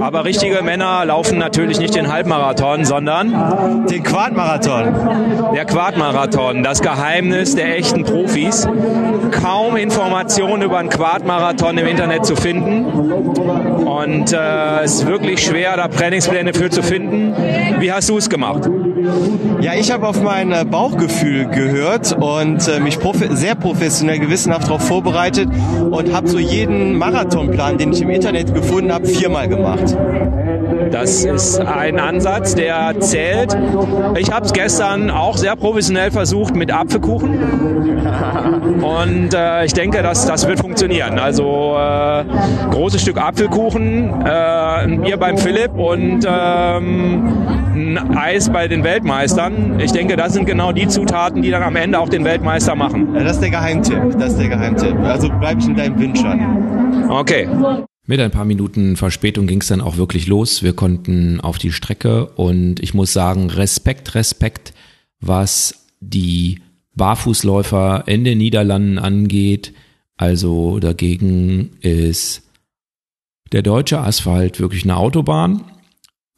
Aber 0.00 0.24
richtige 0.24 0.62
Männer 0.62 1.04
laufen 1.04 1.38
natürlich 1.38 1.80
nicht 1.80 1.94
den 1.94 2.12
Halbmarathon, 2.12 2.84
sondern 2.84 3.86
den 3.90 4.02
Quadmarathon. 4.04 4.94
Der 5.54 5.64
Quadmarathon, 5.64 6.62
das 6.62 6.80
Geheimnis 6.80 7.56
der 7.56 7.76
echten 7.76 8.04
Profis. 8.04 8.66
Kaum 9.42 9.76
Informationen 9.76 10.62
über 10.62 10.78
einen 10.78 10.90
Quadmarathon 10.90 11.76
im 11.78 11.86
Internet 11.86 12.24
zu 12.24 12.36
finden. 12.36 12.84
Und 12.84 14.32
äh, 14.32 14.82
es 14.84 14.94
ist 14.94 15.06
wirklich 15.06 15.44
schwer, 15.44 15.76
da 15.76 15.88
Trainingspläne 15.88 16.54
für 16.54 16.70
zu 16.70 16.82
finden. 16.82 17.34
Wie 17.80 17.92
hast 17.92 18.08
du 18.08 18.18
es 18.18 18.30
gemacht? 18.30 18.68
Ja, 19.60 19.74
ich 19.74 19.90
habe 19.90 20.06
auf 20.06 20.22
mein 20.22 20.52
äh, 20.52 20.64
Bauchgefühl 20.64 21.46
gehört 21.46 22.03
und 22.12 22.68
äh, 22.68 22.80
mich 22.80 22.98
prof 22.98 23.16
sehr 23.30 23.54
professionell, 23.54 24.18
gewissenhaft 24.18 24.68
darauf 24.68 24.86
vorbereitet 24.86 25.48
und 25.90 26.14
habe 26.14 26.28
so 26.28 26.38
jeden 26.38 26.98
Marathonplan, 26.98 27.78
den 27.78 27.92
ich 27.92 28.02
im 28.02 28.10
Internet 28.10 28.54
gefunden 28.54 28.92
habe, 28.92 29.06
viermal 29.06 29.48
gemacht. 29.48 29.96
Das 30.90 31.24
ist 31.24 31.58
ein 31.58 31.98
Ansatz, 31.98 32.54
der 32.54 33.00
zählt. 33.00 33.56
Ich 34.16 34.30
habe 34.30 34.46
es 34.46 34.52
gestern 34.52 35.10
auch 35.10 35.36
sehr 35.36 35.56
professionell 35.56 36.10
versucht 36.10 36.54
mit 36.54 36.72
Apfelkuchen. 36.72 37.38
Und 38.80 39.34
äh, 39.34 39.64
ich 39.64 39.72
denke, 39.72 40.02
dass 40.02 40.26
das 40.26 40.46
wird 40.46 40.60
funktionieren. 40.60 41.18
Also 41.18 41.76
äh, 41.76 42.24
großes 42.70 43.02
Stück 43.02 43.18
Apfelkuchen, 43.18 44.24
äh, 44.24 44.28
ein 44.28 45.00
Bier 45.00 45.16
beim 45.16 45.38
Philipp 45.38 45.74
und 45.74 46.26
ähm, 46.26 47.46
ein 47.74 48.16
Eis 48.16 48.50
bei 48.50 48.68
den 48.68 48.84
Weltmeistern. 48.84 49.80
Ich 49.80 49.92
denke, 49.92 50.16
das 50.16 50.32
sind 50.32 50.44
genau 50.44 50.72
die 50.72 50.86
Zutaten, 50.86 51.42
die 51.42 51.50
dann 51.50 51.62
am 51.62 51.76
Ende 51.76 51.93
auch 51.94 52.08
den 52.08 52.24
Weltmeister 52.24 52.74
machen. 52.74 53.14
Ja, 53.14 53.24
das 53.24 53.34
ist 53.34 53.40
der 53.40 53.50
Geheimtipp. 53.50 54.18
Das 54.18 54.32
ist 54.32 54.38
der 54.38 54.48
Geheimtipp. 54.48 54.96
Also 55.00 55.28
bleib 55.40 55.58
ich 55.58 55.66
in 55.66 55.76
deinem 55.76 55.98
Wünsch 55.98 56.24
an. 56.24 57.10
Okay. 57.10 57.48
Mit 58.06 58.20
ein 58.20 58.30
paar 58.30 58.44
Minuten 58.44 58.96
Verspätung 58.96 59.46
ging 59.46 59.60
es 59.60 59.68
dann 59.68 59.80
auch 59.80 59.96
wirklich 59.96 60.26
los. 60.26 60.62
Wir 60.62 60.74
konnten 60.74 61.40
auf 61.40 61.58
die 61.58 61.72
Strecke 61.72 62.26
und 62.26 62.80
ich 62.80 62.92
muss 62.92 63.12
sagen, 63.12 63.48
Respekt, 63.48 64.14
Respekt, 64.14 64.74
was 65.20 65.86
die 66.00 66.60
Barfußläufer 66.94 68.04
in 68.06 68.24
den 68.24 68.38
Niederlanden 68.38 68.98
angeht. 68.98 69.72
Also 70.16 70.78
dagegen 70.80 71.70
ist 71.80 72.42
der 73.52 73.62
deutsche 73.62 74.00
Asphalt 74.00 74.60
wirklich 74.60 74.84
eine 74.84 74.96
Autobahn. 74.96 75.64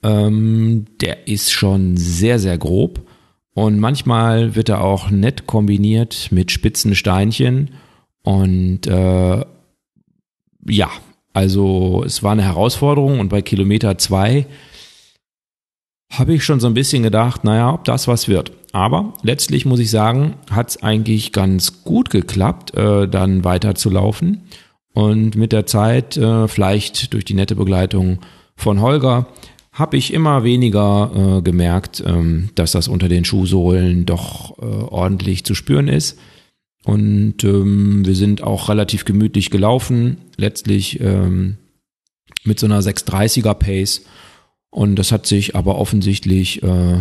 Ähm, 0.02 0.86
der 1.00 1.26
ist 1.26 1.50
schon 1.52 1.96
sehr, 1.96 2.38
sehr 2.38 2.58
grob 2.58 3.06
und 3.56 3.80
manchmal 3.80 4.54
wird 4.54 4.68
er 4.68 4.82
auch 4.82 5.08
nett 5.08 5.46
kombiniert 5.46 6.28
mit 6.30 6.52
spitzen 6.52 6.94
Steinchen 6.94 7.70
und 8.22 8.86
äh, 8.86 9.44
ja, 10.68 10.90
also 11.32 12.04
es 12.04 12.22
war 12.22 12.32
eine 12.32 12.42
Herausforderung 12.42 13.18
und 13.18 13.30
bei 13.30 13.40
Kilometer 13.40 13.96
zwei 13.96 14.46
habe 16.12 16.34
ich 16.34 16.44
schon 16.44 16.60
so 16.60 16.66
ein 16.66 16.75
bisschen 16.75 17.02
gedacht, 17.02 17.44
naja, 17.44 17.72
ob 17.72 17.84
das 17.84 18.06
was 18.06 18.28
wird. 18.28 18.52
Aber 18.72 19.14
letztlich 19.22 19.64
muss 19.64 19.80
ich 19.80 19.90
sagen, 19.90 20.34
hat 20.50 20.68
es 20.68 20.82
eigentlich 20.82 21.32
ganz 21.32 21.82
gut 21.82 22.10
geklappt, 22.10 22.75
äh, 22.76 23.08
dann 23.08 23.42
weiter 23.42 23.75
zu 23.75 23.88
laufen. 23.88 24.42
Und 24.92 25.34
mit 25.34 25.52
der 25.52 25.64
Zeit, 25.64 26.18
äh, 26.18 26.46
vielleicht 26.46 27.14
durch 27.14 27.25
die 27.25 27.34
nette 27.34 27.56
Begleitung 27.56 28.18
von 28.54 28.82
Holger, 28.82 29.28
habe 29.76 29.99
ich 29.99 30.14
immer 30.14 30.42
weniger 30.42 31.11
äh, 31.38 31.42
gemerkt, 31.42 32.02
ähm, 32.04 32.49
dass 32.54 32.73
das 32.73 32.88
unter 32.88 33.09
den 33.09 33.26
Schuhsohlen 33.26 34.06
doch 34.06 34.59
äh, 34.59 34.64
ordentlich 34.64 35.45
zu 35.45 35.54
spüren 35.54 35.88
ist. 35.88 36.18
Und 36.85 37.45
ähm, 37.45 38.06
wir 38.06 38.14
sind 38.14 38.42
auch 38.42 38.71
relativ 38.71 39.04
gemütlich 39.04 39.50
gelaufen, 39.50 40.16
letztlich 40.38 41.00
ähm, 41.00 41.59
mit 42.45 42.59
so 42.59 42.66
einer 42.66 42.80
630er 42.80 43.52
Pace. 43.52 44.06
Und 44.71 44.97
das 44.97 45.12
hat 45.12 45.26
sich 45.26 45.54
aber 45.54 45.76
offensichtlich 45.76 46.62
äh, 46.62 47.00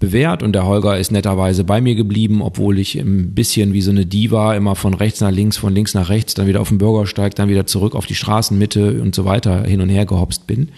bewährt 0.00 0.42
und 0.42 0.52
der 0.52 0.66
Holger 0.66 0.98
ist 0.98 1.12
netterweise 1.12 1.62
bei 1.62 1.80
mir 1.80 1.94
geblieben, 1.94 2.42
obwohl 2.42 2.78
ich 2.78 2.96
ein 2.96 3.34
bisschen 3.34 3.72
wie 3.72 3.80
so 3.80 3.90
eine 3.90 4.06
Diva 4.06 4.56
immer 4.56 4.74
von 4.74 4.94
rechts 4.94 5.20
nach 5.20 5.30
links, 5.30 5.56
von 5.56 5.74
links 5.74 5.94
nach 5.94 6.08
rechts, 6.08 6.34
dann 6.34 6.46
wieder 6.46 6.60
auf 6.60 6.68
den 6.68 6.78
Bürgersteig, 6.78 7.34
dann 7.36 7.48
wieder 7.48 7.66
zurück 7.66 7.94
auf 7.94 8.06
die 8.06 8.14
Straßenmitte 8.14 9.00
und 9.00 9.14
so 9.14 9.24
weiter 9.24 9.64
hin 9.64 9.80
und 9.80 9.88
her 9.88 10.06
gehopst 10.06 10.46
bin, 10.46 10.70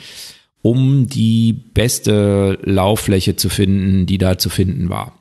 um 0.63 1.07
die 1.07 1.53
beste 1.53 2.59
Lauffläche 2.63 3.37
zu 3.37 3.49
finden, 3.49 4.07
die 4.07 4.19
da 4.19 4.39
zu 4.39 4.51
finden 4.51 4.91
war. 4.91 5.19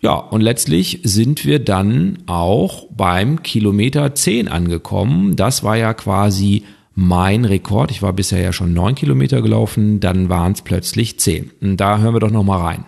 Ja, 0.00 0.14
und 0.14 0.40
letztlich 0.40 0.98
sind 1.04 1.46
wir 1.46 1.60
dann 1.60 2.18
auch 2.26 2.88
beim 2.90 3.42
Kilometer 3.42 4.14
10 4.14 4.48
angekommen. 4.48 5.36
Das 5.36 5.62
war 5.62 5.76
ja 5.76 5.94
quasi 5.94 6.64
mein 6.94 7.44
Rekord. 7.44 7.92
Ich 7.92 8.02
war 8.02 8.12
bisher 8.12 8.40
ja 8.40 8.52
schon 8.52 8.74
neun 8.74 8.96
Kilometer 8.96 9.42
gelaufen, 9.42 10.00
dann 10.00 10.28
waren 10.28 10.52
es 10.52 10.62
plötzlich 10.62 11.20
zehn. 11.20 11.52
Und 11.60 11.76
da 11.76 11.98
hören 11.98 12.14
wir 12.14 12.20
doch 12.20 12.30
noch 12.30 12.42
mal 12.42 12.60
rein. 12.60 12.84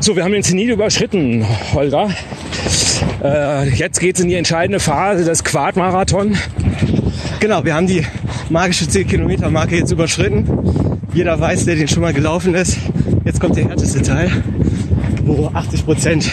So, 0.00 0.16
wir 0.16 0.24
haben 0.24 0.32
den 0.32 0.42
Zenit 0.42 0.70
überschritten, 0.70 1.46
Holger. 1.72 2.10
Äh, 3.22 3.70
jetzt 3.70 4.00
geht 4.00 4.16
es 4.16 4.22
in 4.22 4.28
die 4.28 4.34
entscheidende 4.34 4.80
Phase 4.80 5.24
des 5.24 5.44
Quadmarathon. 5.44 6.36
Genau, 7.40 7.64
wir 7.64 7.74
haben 7.74 7.86
die 7.86 8.04
magische 8.50 8.88
10 8.88 9.06
Kilometer 9.06 9.50
Marke 9.50 9.76
jetzt 9.76 9.90
überschritten. 9.90 10.46
Jeder 11.12 11.38
weiß, 11.38 11.64
der 11.64 11.76
den 11.76 11.88
schon 11.88 12.02
mal 12.02 12.12
gelaufen 12.12 12.54
ist. 12.54 12.78
Jetzt 13.24 13.40
kommt 13.40 13.56
der 13.56 13.68
härteste 13.68 14.02
Teil 14.02 14.30
wo 15.26 15.50
80 15.52 15.84
Prozent 15.84 16.30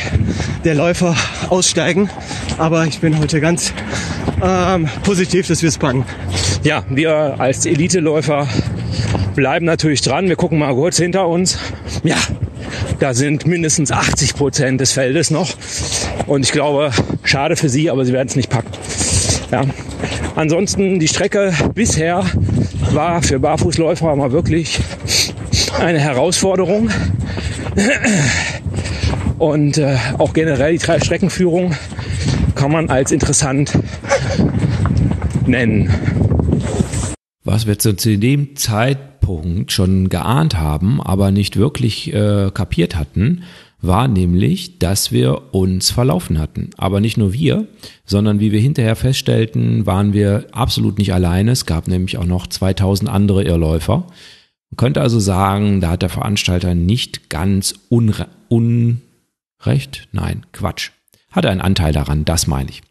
der 0.64 0.76
Läufer 0.76 1.16
aussteigen. 1.50 2.10
Aber 2.58 2.86
ich 2.86 3.00
bin 3.00 3.18
heute 3.20 3.40
ganz 3.42 3.74
ähm, 4.44 4.90
positiv, 5.04 5.48
dass 5.48 5.62
wir 5.62 5.70
es 5.70 5.78
packen. 5.78 6.06
Ja, 6.64 6.84
wir 6.90 7.36
als 7.40 7.66
Elite-Läufer 7.66 8.48
bleiben 9.36 9.66
natürlich 9.66 10.02
dran. 10.02 10.28
Wir 10.28 10.36
gucken 10.36 10.60
mal 10.60 10.74
kurz 10.74 10.98
hinter 10.98 11.28
uns. 11.28 11.58
Ja, 12.04 12.18
da 13.00 13.14
sind 13.14 13.48
mindestens 13.48 13.92
80 13.92 14.36
Prozent 14.36 14.82
des 14.82 14.92
Feldes 14.92 15.32
noch. 15.32 15.50
Und 16.28 16.46
ich 16.46 16.52
glaube, 16.52 16.92
schade 17.24 17.56
für 17.56 17.70
sie, 17.70 17.90
aber 17.90 18.06
sie 18.06 18.14
werden 18.14 18.28
es 18.28 18.36
nicht 18.36 18.50
packen. 18.50 18.72
Ja. 19.52 19.64
Ansonsten 20.36 21.00
die 21.00 21.08
Strecke 21.08 21.54
bisher 21.74 22.26
war 22.92 23.22
für 23.22 23.40
Barfußläufer 23.40 24.16
mal 24.16 24.32
wirklich 24.32 24.80
eine 25.80 26.00
Herausforderung. 26.00 26.90
Und 29.38 29.78
äh, 29.78 29.98
auch 30.18 30.34
generell 30.34 30.78
die 30.78 30.80
Streckenführung 30.80 31.76
kann 32.56 32.72
man 32.72 32.90
als 32.90 33.12
interessant 33.12 33.78
nennen. 35.48 35.90
Was 37.44 37.66
wir 37.66 37.80
zu 37.80 37.94
dem 37.94 38.56
Zeitpunkt 38.56 39.72
schon 39.72 40.10
geahnt 40.10 40.58
haben, 40.58 41.02
aber 41.02 41.32
nicht 41.32 41.58
wirklich 41.58 42.14
äh, 42.14 42.52
kapiert 42.54 42.96
hatten, 42.96 43.44
war 43.82 44.08
nämlich, 44.08 44.80
dass 44.80 45.12
wir 45.12 45.54
uns 45.54 45.90
verlaufen 45.92 46.38
hatten. 46.38 46.70
Aber 46.78 47.02
nicht 47.02 47.18
nur 47.18 47.34
wir, 47.34 47.68
sondern 48.06 48.40
wie 48.40 48.52
wir 48.52 48.60
hinterher 48.60 48.96
feststellten, 48.96 49.86
waren 49.86 50.14
wir 50.14 50.46
absolut 50.52 50.98
nicht 50.98 51.14
alleine. 51.14 51.52
Es 51.52 51.66
gab 51.66 51.88
nämlich 51.88 52.18
auch 52.18 52.26
noch 52.26 52.48
2000 52.48 53.10
andere 53.10 53.44
Irrläufer. 53.44 54.08
Man 54.70 54.78
könnte 54.78 55.02
also 55.02 55.20
sagen, 55.20 55.82
da 55.82 55.92
hat 55.92 56.02
der 56.02 56.10
Veranstalter 56.10 56.76
nicht 56.76 57.30
ganz 57.30 57.74
unre 57.90 58.28
un 58.50 59.02
Recht? 59.64 60.08
Nein, 60.12 60.46
Quatsch. 60.54 60.92
Hatte 61.32 61.50
einen 61.50 61.62
Anteil 61.62 61.94
daran, 61.94 62.26
das 62.26 62.48
meine 62.48 62.70
ich. 62.70 62.82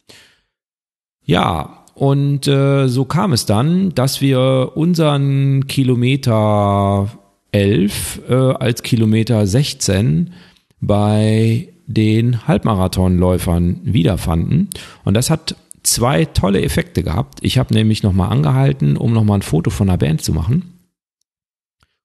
Ja, 1.24 1.84
und 1.94 2.46
äh, 2.48 2.88
so 2.88 3.04
kam 3.04 3.32
es 3.32 3.44
dann, 3.44 3.94
dass 3.94 4.20
wir 4.20 4.72
unseren 4.74 5.66
Kilometer 5.66 7.10
11 7.52 8.22
äh, 8.28 8.34
als 8.34 8.82
Kilometer 8.82 9.46
16 9.46 10.32
bei 10.80 11.68
den 11.86 12.46
Halbmarathonläufern 12.46 13.80
wiederfanden. 13.82 14.68
Und 15.04 15.14
das 15.14 15.30
hat 15.30 15.56
zwei 15.82 16.24
tolle 16.24 16.62
Effekte 16.62 17.02
gehabt. 17.02 17.40
Ich 17.42 17.58
habe 17.58 17.74
nämlich 17.74 18.02
nochmal 18.02 18.30
angehalten, 18.30 18.96
um 18.96 19.12
nochmal 19.12 19.38
ein 19.38 19.42
Foto 19.42 19.70
von 19.70 19.88
der 19.88 19.96
Band 19.96 20.22
zu 20.22 20.32
machen. 20.32 20.74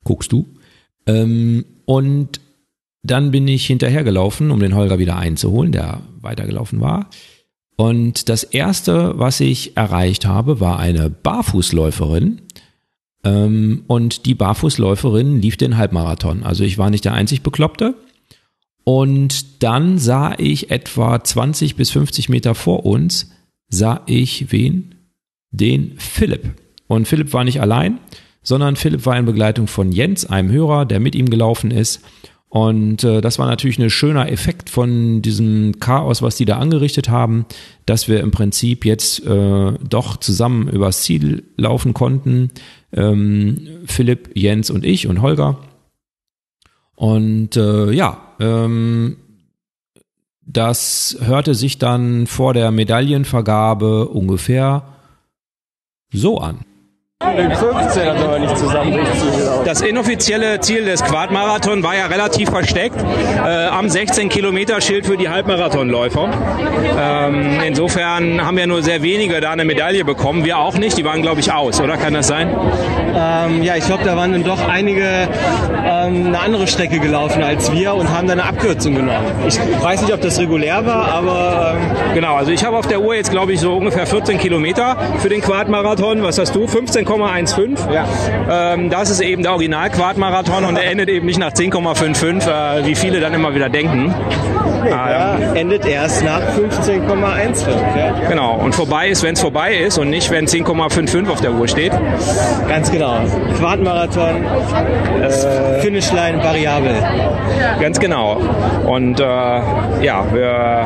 Guckst 0.03 0.31
du? 0.31 0.45
Ähm, 1.07 1.65
und 1.85 2.39
dann 3.03 3.31
bin 3.31 3.47
ich 3.47 3.67
hinterhergelaufen, 3.67 4.49
um 4.49 4.59
den 4.59 4.75
Holger 4.75 4.97
wieder 4.97 5.17
einzuholen, 5.17 5.71
der 5.71 6.01
weitergelaufen 6.21 6.81
war. 6.81 7.09
Und 7.77 8.29
das 8.29 8.43
erste, 8.43 9.19
was 9.19 9.39
ich 9.39 9.77
erreicht 9.77 10.25
habe, 10.25 10.59
war 10.59 10.79
eine 10.79 11.09
Barfußläuferin. 11.09 12.41
Ähm, 13.23 13.83
und 13.87 14.25
die 14.25 14.33
Barfußläuferin 14.35 15.41
lief 15.41 15.57
den 15.57 15.77
Halbmarathon. 15.77 16.43
Also 16.43 16.63
ich 16.63 16.77
war 16.77 16.89
nicht 16.89 17.05
der 17.05 17.13
einzig 17.13 17.41
Bekloppte. 17.41 17.95
Und 18.85 19.63
dann 19.63 19.97
sah 19.97 20.35
ich 20.37 20.69
etwa 20.71 21.21
20 21.21 21.75
bis 21.75 21.89
50 21.89 22.29
Meter 22.29 22.55
vor 22.55 22.85
uns, 22.85 23.31
sah 23.67 24.01
ich 24.05 24.51
wen? 24.51 24.95
Den 25.51 25.95
Philipp. 25.97 26.53
Und 26.87 27.07
Philipp 27.07 27.33
war 27.33 27.43
nicht 27.43 27.61
allein, 27.61 27.99
sondern 28.43 28.75
Philipp 28.75 29.05
war 29.07 29.17
in 29.17 29.25
Begleitung 29.25 29.67
von 29.67 29.91
Jens, 29.91 30.25
einem 30.25 30.51
Hörer, 30.51 30.85
der 30.85 30.99
mit 30.99 31.15
ihm 31.15 31.29
gelaufen 31.29 31.71
ist. 31.71 32.01
Und 32.47 33.03
äh, 33.03 33.21
das 33.21 33.39
war 33.39 33.47
natürlich 33.47 33.79
ein 33.79 33.89
schöner 33.89 34.31
Effekt 34.31 34.69
von 34.69 35.23
diesem 35.23 35.79
Chaos, 35.79 36.21
was 36.21 36.35
die 36.35 36.45
da 36.45 36.57
angerichtet 36.59 37.09
haben, 37.09 37.45
dass 37.87 38.07
wir 38.07 38.19
im 38.21 38.29
Prinzip 38.29 38.85
jetzt 38.85 39.25
äh, 39.25 39.73
doch 39.89 40.17
zusammen 40.17 40.69
übers 40.69 41.01
Ziel 41.01 41.43
laufen 41.57 41.95
konnten. 41.95 42.51
Ähm, 42.93 43.67
Philipp, 43.87 44.29
Jens 44.35 44.69
und 44.69 44.85
ich 44.85 45.07
und 45.07 45.21
Holger. 45.23 45.57
Und 46.95 47.57
äh, 47.57 47.91
ja, 47.91 48.17
ähm, 48.39 49.17
das 50.45 51.17
hörte 51.21 51.55
sich 51.55 51.77
dann 51.77 52.27
vor 52.27 52.53
der 52.53 52.71
Medaillenvergabe 52.71 54.07
ungefähr 54.07 54.83
so 56.11 56.39
an. 56.39 56.59
15 57.23 58.09
hat 58.09 58.21
aber 58.21 58.39
nicht 58.39 58.57
zusammen 58.57 58.99
Das 59.63 59.79
inoffizielle 59.81 60.59
Ziel 60.59 60.83
des 60.83 61.01
Quadmarathon 61.01 61.81
war 61.81 61.95
ja 61.95 62.07
relativ 62.07 62.49
versteckt 62.49 62.97
äh, 63.01 63.67
am 63.67 63.87
16 63.87 64.27
Kilometer 64.27 64.81
Schild 64.81 65.05
für 65.05 65.15
die 65.15 65.29
Halbmarathonläufer. 65.29 66.29
Ähm, 66.99 67.61
insofern 67.65 68.45
haben 68.45 68.57
ja 68.57 68.67
nur 68.67 68.83
sehr 68.83 69.01
wenige 69.01 69.39
da 69.39 69.51
eine 69.51 69.63
Medaille 69.63 70.03
bekommen. 70.03 70.43
Wir 70.43 70.57
auch 70.57 70.77
nicht. 70.77 70.97
Die 70.97 71.05
waren 71.05 71.21
glaube 71.21 71.39
ich 71.39 71.53
aus, 71.53 71.79
oder 71.79 71.95
kann 71.95 72.13
das 72.13 72.27
sein? 72.27 72.49
Ähm, 73.15 73.63
ja, 73.63 73.77
ich 73.77 73.85
glaube, 73.85 74.03
da 74.03 74.17
waren 74.17 74.33
dann 74.33 74.43
doch 74.43 74.67
einige 74.67 75.29
ähm, 75.85 76.27
eine 76.27 76.39
andere 76.39 76.67
Strecke 76.67 76.99
gelaufen 76.99 77.43
als 77.43 77.71
wir 77.71 77.93
und 77.95 78.09
haben 78.09 78.27
dann 78.27 78.41
eine 78.41 78.49
Abkürzung 78.49 78.93
genommen. 78.93 79.25
Ich 79.47 79.57
weiß 79.57 80.01
nicht, 80.01 80.13
ob 80.13 80.19
das 80.19 80.37
regulär 80.37 80.85
war, 80.85 81.07
aber 81.13 81.77
ähm 81.77 82.13
genau. 82.13 82.35
Also 82.35 82.51
ich 82.51 82.65
habe 82.65 82.75
auf 82.75 82.87
der 82.87 82.99
Uhr 83.01 83.15
jetzt 83.15 83.31
glaube 83.31 83.53
ich 83.53 83.61
so 83.61 83.73
ungefähr 83.73 84.05
14 84.05 84.37
Kilometer 84.37 84.97
für 85.19 85.29
den 85.29 85.39
Quadmarathon. 85.39 86.21
Was 86.21 86.37
hast 86.37 86.53
du? 86.53 86.67
15 86.67 87.04
10,15. 87.05 87.93
Ja. 87.93 88.73
Ähm, 88.73 88.89
das 88.89 89.09
ist 89.09 89.21
eben 89.21 89.43
der 89.43 89.53
Original-Quad-Marathon 89.53 90.65
und 90.65 90.75
er 90.77 90.89
endet 90.89 91.09
eben 91.09 91.25
nicht 91.25 91.39
nach 91.39 91.51
10,55, 91.51 92.47
äh, 92.47 92.85
wie 92.85 92.95
viele 92.95 93.19
dann 93.19 93.33
immer 93.33 93.53
wieder 93.55 93.69
denken. 93.69 94.13
Nee, 94.83 94.91
ähm, 94.91 95.55
endet 95.55 95.85
erst 95.85 96.23
nach 96.23 96.41
15,15. 96.41 97.69
Ja. 97.97 98.29
Genau, 98.29 98.55
und 98.55 98.75
vorbei 98.75 99.09
ist, 99.09 99.23
wenn 99.23 99.33
es 99.33 99.41
vorbei 99.41 99.75
ist 99.75 99.97
und 99.97 100.09
nicht, 100.09 100.29
wenn 100.29 100.45
10,55 100.45 101.29
auf 101.29 101.41
der 101.41 101.53
Uhr 101.53 101.67
steht. 101.67 101.91
Ganz 102.67 102.91
genau. 102.91 103.19
Quad-Marathon, 103.57 104.43
äh, 105.21 105.81
Finishline 105.81 106.43
variabel. 106.43 106.95
Ganz 107.79 107.99
genau. 107.99 108.37
Und 108.85 109.19
äh, 109.19 109.23
ja, 109.23 110.23
wir 110.31 110.85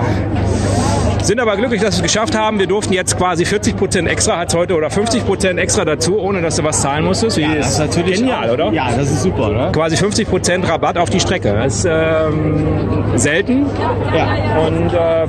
sind 1.30 1.40
aber 1.40 1.58
glücklich, 1.58 1.80
dass 1.80 2.00
wir 2.00 2.06
es 2.06 2.12
geschafft 2.12 2.36
haben. 2.36 2.58
Wir 2.58 2.66
durften 2.66 2.92
jetzt 2.92 3.16
quasi 3.16 3.46
40 3.46 3.78
Prozent 3.78 4.08
extra, 4.08 4.38
hat 4.38 4.52
heute 4.56 4.74
oder 4.76 4.90
50 4.90 5.28
Prozent 5.28 5.60
extra 5.60 5.86
dazu, 5.86 6.20
ohne 6.20 6.42
dass 6.42 6.56
du 6.56 6.64
was 6.64 6.82
zahlen 6.82 7.06
musstest. 7.06 7.38
Ja, 7.38 7.54
das 7.54 7.74
ist 7.74 7.78
natürlich 7.78 8.18
genial, 8.18 8.50
oder? 8.50 8.72
Ja, 8.72 8.90
das 8.98 9.12
ist 9.12 9.22
super. 9.22 9.50
Ne? 9.50 9.72
Quasi 9.72 9.96
50 9.96 10.28
Prozent 10.28 10.68
Rabatt 10.68 10.98
auf 10.98 11.12
die 11.12 11.20
Strecke. 11.20 11.54
Das 11.54 11.76
ist 11.76 11.88
ähm, 11.88 13.16
selten. 13.16 13.68
Ja. 14.12 14.58
Und 14.66 14.92
äh, 14.92 15.28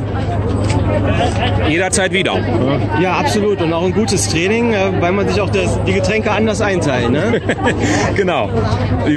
jederzeit 1.69 2.13
wieder. 2.13 2.39
Ja, 3.01 3.19
absolut. 3.19 3.61
Und 3.61 3.73
auch 3.73 3.85
ein 3.85 3.93
gutes 3.93 4.29
Training, 4.31 4.73
äh, 4.73 4.93
weil 5.01 5.13
man 5.13 5.29
sich 5.29 5.39
auch 5.41 5.51
das, 5.51 5.79
die 5.87 5.93
Getränke 5.93 6.31
anders 6.31 6.63
einteilt. 6.63 7.11
Ne? 7.11 7.43
genau. 8.17 8.49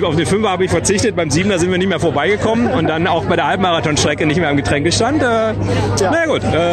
Auf 0.04 0.16
den 0.18 0.26
Fünfer 0.26 0.50
habe 0.50 0.66
ich 0.66 0.72
verzichtet, 0.72 1.16
beim 1.16 1.30
Siebener 1.30 1.60
sind 1.60 1.72
wir 1.72 1.78
nicht 1.78 1.88
mehr 1.88 2.02
vorbeigekommen 2.02 2.68
und 2.68 2.90
dann 2.90 3.08
auch 3.08 3.24
bei 3.26 3.38
der 3.38 3.48
Halbmarathonstrecke 3.48 4.26
nicht 4.26 4.40
mehr 4.40 4.50
am 4.50 4.58
Getränkestand. 4.58 5.22
Äh, 5.22 5.26
ja. 5.26 5.54
Na 6.00 6.26
gut. 6.26 6.44
Äh, 6.44 6.73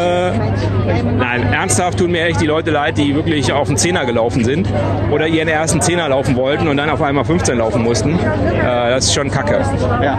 nein, 1.18 1.52
ernsthaft 1.52 1.98
tun 1.98 2.10
mir 2.10 2.24
echt 2.24 2.40
die 2.40 2.46
Leute 2.46 2.70
leid, 2.70 2.98
die 2.98 3.14
wirklich 3.14 3.52
auf 3.52 3.68
den 3.68 3.76
Zehner 3.76 4.04
gelaufen 4.06 4.44
sind 4.44 4.68
oder 5.10 5.26
ihren 5.26 5.48
ersten 5.48 5.80
Zehner 5.80 6.08
laufen 6.08 6.36
wollten 6.36 6.68
und 6.68 6.76
dann 6.76 6.90
auf 6.90 7.02
einmal 7.02 7.24
15 7.24 7.58
laufen 7.58 7.82
mussten. 7.82 8.18
Äh, 8.18 8.90
das 8.90 9.06
ist 9.06 9.14
schon 9.14 9.30
kacke. 9.30 9.60
Ja. 10.02 10.18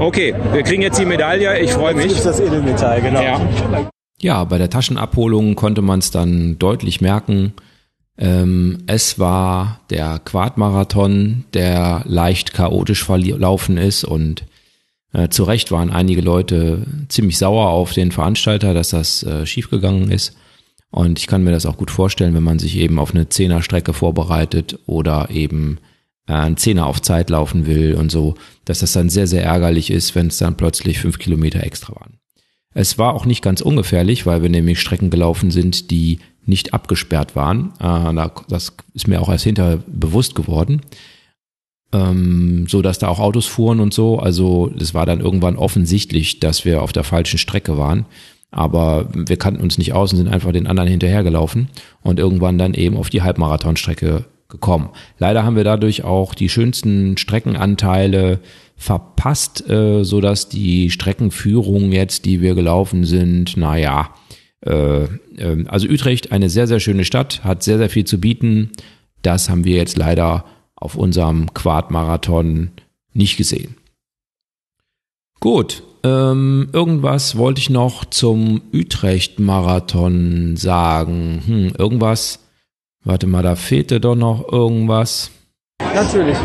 Okay, 0.00 0.34
wir 0.52 0.62
kriegen 0.62 0.82
jetzt 0.82 0.98
die 0.98 1.06
Medaille. 1.06 1.58
Ich 1.60 1.72
freue 1.72 1.94
mich. 1.94 2.08
Das 2.08 2.16
ist 2.16 2.26
das 2.26 2.40
Edelmetall, 2.40 3.00
genau. 3.00 3.22
Ja. 3.22 3.40
Ja, 4.22 4.44
bei 4.44 4.58
der 4.58 4.68
Taschenabholung 4.68 5.54
konnte 5.54 5.80
man 5.80 6.00
es 6.00 6.10
dann 6.10 6.58
deutlich 6.58 7.00
merken. 7.00 7.54
Ähm, 8.18 8.78
es 8.86 9.18
war 9.18 9.80
der 9.88 10.18
Quadmarathon, 10.18 11.44
der 11.54 12.02
leicht 12.04 12.52
chaotisch 12.52 13.02
verlaufen 13.02 13.78
ist 13.78 14.04
und 14.04 14.44
äh, 15.12 15.28
zu 15.28 15.44
Recht 15.44 15.72
waren 15.72 15.90
einige 15.90 16.20
Leute 16.20 16.86
ziemlich 17.08 17.38
sauer 17.38 17.70
auf 17.70 17.92
den 17.92 18.12
Veranstalter, 18.12 18.74
dass 18.74 18.90
das 18.90 19.22
äh, 19.22 19.46
schiefgegangen 19.46 20.10
ist. 20.10 20.36
Und 20.90 21.18
ich 21.18 21.26
kann 21.26 21.44
mir 21.44 21.52
das 21.52 21.66
auch 21.66 21.76
gut 21.76 21.90
vorstellen, 21.90 22.34
wenn 22.34 22.42
man 22.42 22.58
sich 22.58 22.76
eben 22.76 22.98
auf 22.98 23.14
eine 23.14 23.28
Zehnerstrecke 23.28 23.92
vorbereitet 23.92 24.78
oder 24.86 25.30
eben 25.30 25.78
äh, 26.26 26.32
einen 26.32 26.56
Zehner 26.56 26.86
auf 26.86 27.02
Zeit 27.02 27.30
laufen 27.30 27.66
will 27.66 27.94
und 27.94 28.10
so, 28.10 28.34
dass 28.64 28.80
das 28.80 28.92
dann 28.92 29.08
sehr, 29.08 29.26
sehr 29.26 29.44
ärgerlich 29.44 29.90
ist, 29.90 30.14
wenn 30.14 30.28
es 30.28 30.38
dann 30.38 30.56
plötzlich 30.56 30.98
fünf 30.98 31.18
Kilometer 31.18 31.62
extra 31.62 31.94
waren. 31.94 32.18
Es 32.72 32.98
war 32.98 33.14
auch 33.14 33.26
nicht 33.26 33.42
ganz 33.42 33.60
ungefährlich, 33.60 34.26
weil 34.26 34.42
wir 34.42 34.48
nämlich 34.48 34.80
Strecken 34.80 35.10
gelaufen 35.10 35.50
sind, 35.50 35.90
die 35.90 36.20
nicht 36.44 36.72
abgesperrt 36.72 37.34
waren. 37.34 37.72
Äh, 37.80 38.28
das 38.48 38.76
ist 38.94 39.08
mir 39.08 39.20
auch 39.20 39.28
erst 39.28 39.44
hinterher 39.44 39.82
bewusst 39.86 40.34
geworden. 40.34 40.82
Ähm, 41.92 42.66
so 42.68 42.82
dass 42.82 43.00
da 43.00 43.08
auch 43.08 43.18
Autos 43.18 43.46
fuhren 43.46 43.80
und 43.80 43.92
so. 43.92 44.18
Also 44.18 44.70
es 44.78 44.94
war 44.94 45.06
dann 45.06 45.20
irgendwann 45.20 45.56
offensichtlich, 45.56 46.38
dass 46.38 46.64
wir 46.64 46.82
auf 46.82 46.92
der 46.92 47.04
falschen 47.04 47.38
Strecke 47.38 47.76
waren. 47.76 48.06
Aber 48.52 49.08
wir 49.14 49.36
kannten 49.36 49.62
uns 49.62 49.78
nicht 49.78 49.92
aus 49.92 50.12
und 50.12 50.18
sind 50.18 50.28
einfach 50.28 50.52
den 50.52 50.66
anderen 50.66 50.88
hinterhergelaufen 50.88 51.68
und 52.02 52.18
irgendwann 52.18 52.58
dann 52.58 52.74
eben 52.74 52.96
auf 52.96 53.08
die 53.08 53.22
Halbmarathonstrecke 53.22 54.24
gekommen. 54.48 54.90
Leider 55.18 55.44
haben 55.44 55.56
wir 55.56 55.64
dadurch 55.64 56.04
auch 56.04 56.34
die 56.34 56.48
schönsten 56.48 57.16
Streckenanteile 57.16 58.40
verpasst, 58.76 59.68
äh, 59.68 60.04
so 60.04 60.20
dass 60.20 60.48
die 60.48 60.90
Streckenführung 60.90 61.92
jetzt, 61.92 62.24
die 62.24 62.40
wir 62.40 62.54
gelaufen 62.54 63.04
sind, 63.04 63.56
naja, 63.56 64.10
äh, 64.66 65.04
äh, 65.04 65.64
also 65.68 65.88
Utrecht, 65.88 66.32
eine 66.32 66.50
sehr, 66.50 66.66
sehr 66.66 66.80
schöne 66.80 67.04
Stadt, 67.04 67.44
hat 67.44 67.62
sehr, 67.62 67.78
sehr 67.78 67.90
viel 67.90 68.04
zu 68.04 68.18
bieten. 68.18 68.70
Das 69.22 69.48
haben 69.48 69.64
wir 69.64 69.76
jetzt 69.76 69.96
leider 69.96 70.44
auf 70.80 70.96
unserem 70.96 71.54
Quad-Marathon 71.54 72.70
nicht 73.12 73.36
gesehen. 73.36 73.76
Gut, 75.38 75.82
ähm, 76.02 76.68
irgendwas 76.72 77.36
wollte 77.36 77.60
ich 77.60 77.70
noch 77.70 78.04
zum 78.04 78.62
Utrecht-Marathon 78.72 80.56
sagen. 80.56 81.42
Hm, 81.46 81.72
irgendwas. 81.78 82.40
Warte 83.04 83.26
mal, 83.26 83.42
da 83.42 83.54
fehlte 83.56 84.00
doch 84.00 84.16
noch 84.16 84.50
irgendwas. 84.50 85.30
Natürlich. 85.94 86.36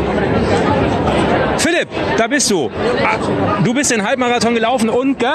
Philipp, 1.58 1.88
da 2.16 2.26
bist 2.26 2.50
du. 2.50 2.70
Ah, 3.04 3.16
du 3.64 3.74
bist 3.74 3.90
den 3.90 4.06
Halbmarathon 4.06 4.54
gelaufen 4.54 4.88
und 4.88 5.18
ge 5.18 5.28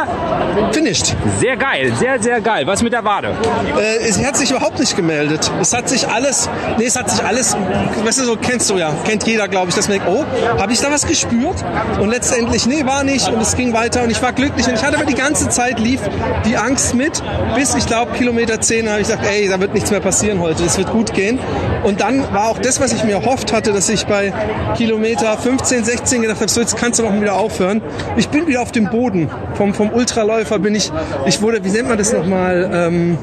Finished. 0.71 1.15
Sehr 1.39 1.57
geil, 1.57 1.93
sehr, 1.97 2.21
sehr 2.21 2.41
geil. 2.41 2.67
Was 2.67 2.81
mit 2.83 2.93
der 2.93 3.03
Wade? 3.03 3.33
Äh, 3.77 4.11
sie 4.11 4.25
hat 4.25 4.37
sich 4.37 4.51
überhaupt 4.51 4.79
nicht 4.79 4.95
gemeldet. 4.95 5.51
Es 5.61 5.73
hat 5.73 5.89
sich 5.89 6.07
alles, 6.07 6.49
nee, 6.77 6.85
es 6.85 6.95
hat 6.95 7.09
sich 7.09 7.23
alles, 7.23 7.55
weißt 8.03 8.19
du, 8.19 8.23
so 8.23 8.35
kennst 8.35 8.69
du 8.69 8.77
ja, 8.77 8.93
kennt 9.05 9.25
jeder, 9.25 9.47
glaube 9.47 9.69
ich, 9.69 9.75
dass 9.75 9.87
man 9.87 9.99
denkt, 9.99 10.07
oh, 10.09 10.25
habe 10.59 10.73
ich 10.73 10.79
da 10.79 10.91
was 10.91 11.05
gespürt? 11.07 11.63
Und 11.99 12.09
letztendlich, 12.09 12.65
nee, 12.65 12.85
war 12.85 13.03
nicht 13.03 13.29
und 13.29 13.41
es 13.41 13.55
ging 13.55 13.73
weiter 13.73 14.03
und 14.03 14.09
ich 14.09 14.21
war 14.21 14.33
glücklich 14.33 14.67
und 14.67 14.75
ich 14.75 14.83
hatte 14.83 14.97
aber 14.97 15.05
die 15.05 15.15
ganze 15.15 15.49
Zeit 15.49 15.79
lief 15.79 16.01
die 16.45 16.57
Angst 16.57 16.95
mit, 16.95 17.21
bis 17.55 17.75
ich 17.75 17.85
glaube 17.85 18.11
Kilometer 18.13 18.59
10 18.59 18.89
habe 18.89 19.01
ich 19.01 19.07
gesagt, 19.07 19.25
ey, 19.25 19.47
da 19.47 19.59
wird 19.59 19.73
nichts 19.73 19.91
mehr 19.91 19.99
passieren 19.99 20.39
heute, 20.39 20.63
es 20.63 20.77
wird 20.77 20.91
gut 20.91 21.13
gehen. 21.13 21.39
Und 21.83 22.01
dann 22.01 22.31
war 22.33 22.49
auch 22.49 22.59
das, 22.59 22.79
was 22.79 22.93
ich 22.93 23.03
mir 23.03 23.13
erhofft 23.13 23.53
hatte, 23.53 23.73
dass 23.73 23.89
ich 23.89 24.05
bei 24.05 24.33
Kilometer 24.75 25.37
15, 25.37 25.83
16 25.83 26.10
16 26.11 26.21
gedacht 26.21 26.41
habe, 26.41 26.51
so 26.51 26.59
jetzt 26.59 26.75
kannst 26.75 26.99
du 26.99 27.03
doch 27.03 27.13
wieder 27.13 27.35
aufhören. 27.35 27.81
Ich 28.17 28.27
bin 28.27 28.45
wieder 28.47 28.61
auf 28.61 28.71
dem 28.71 28.89
Boden. 28.89 29.29
Vom, 29.53 29.73
vom 29.73 29.91
Ultraläufer 29.91 30.59
bin 30.59 30.75
ich, 30.75 30.91
ich 31.25 31.41
wurde, 31.41 31.63
wie 31.63 31.69
nennt 31.69 31.87
man 31.87 31.97
das 31.97 32.11
nochmal? 32.11 32.69
Ähm, 32.73 33.17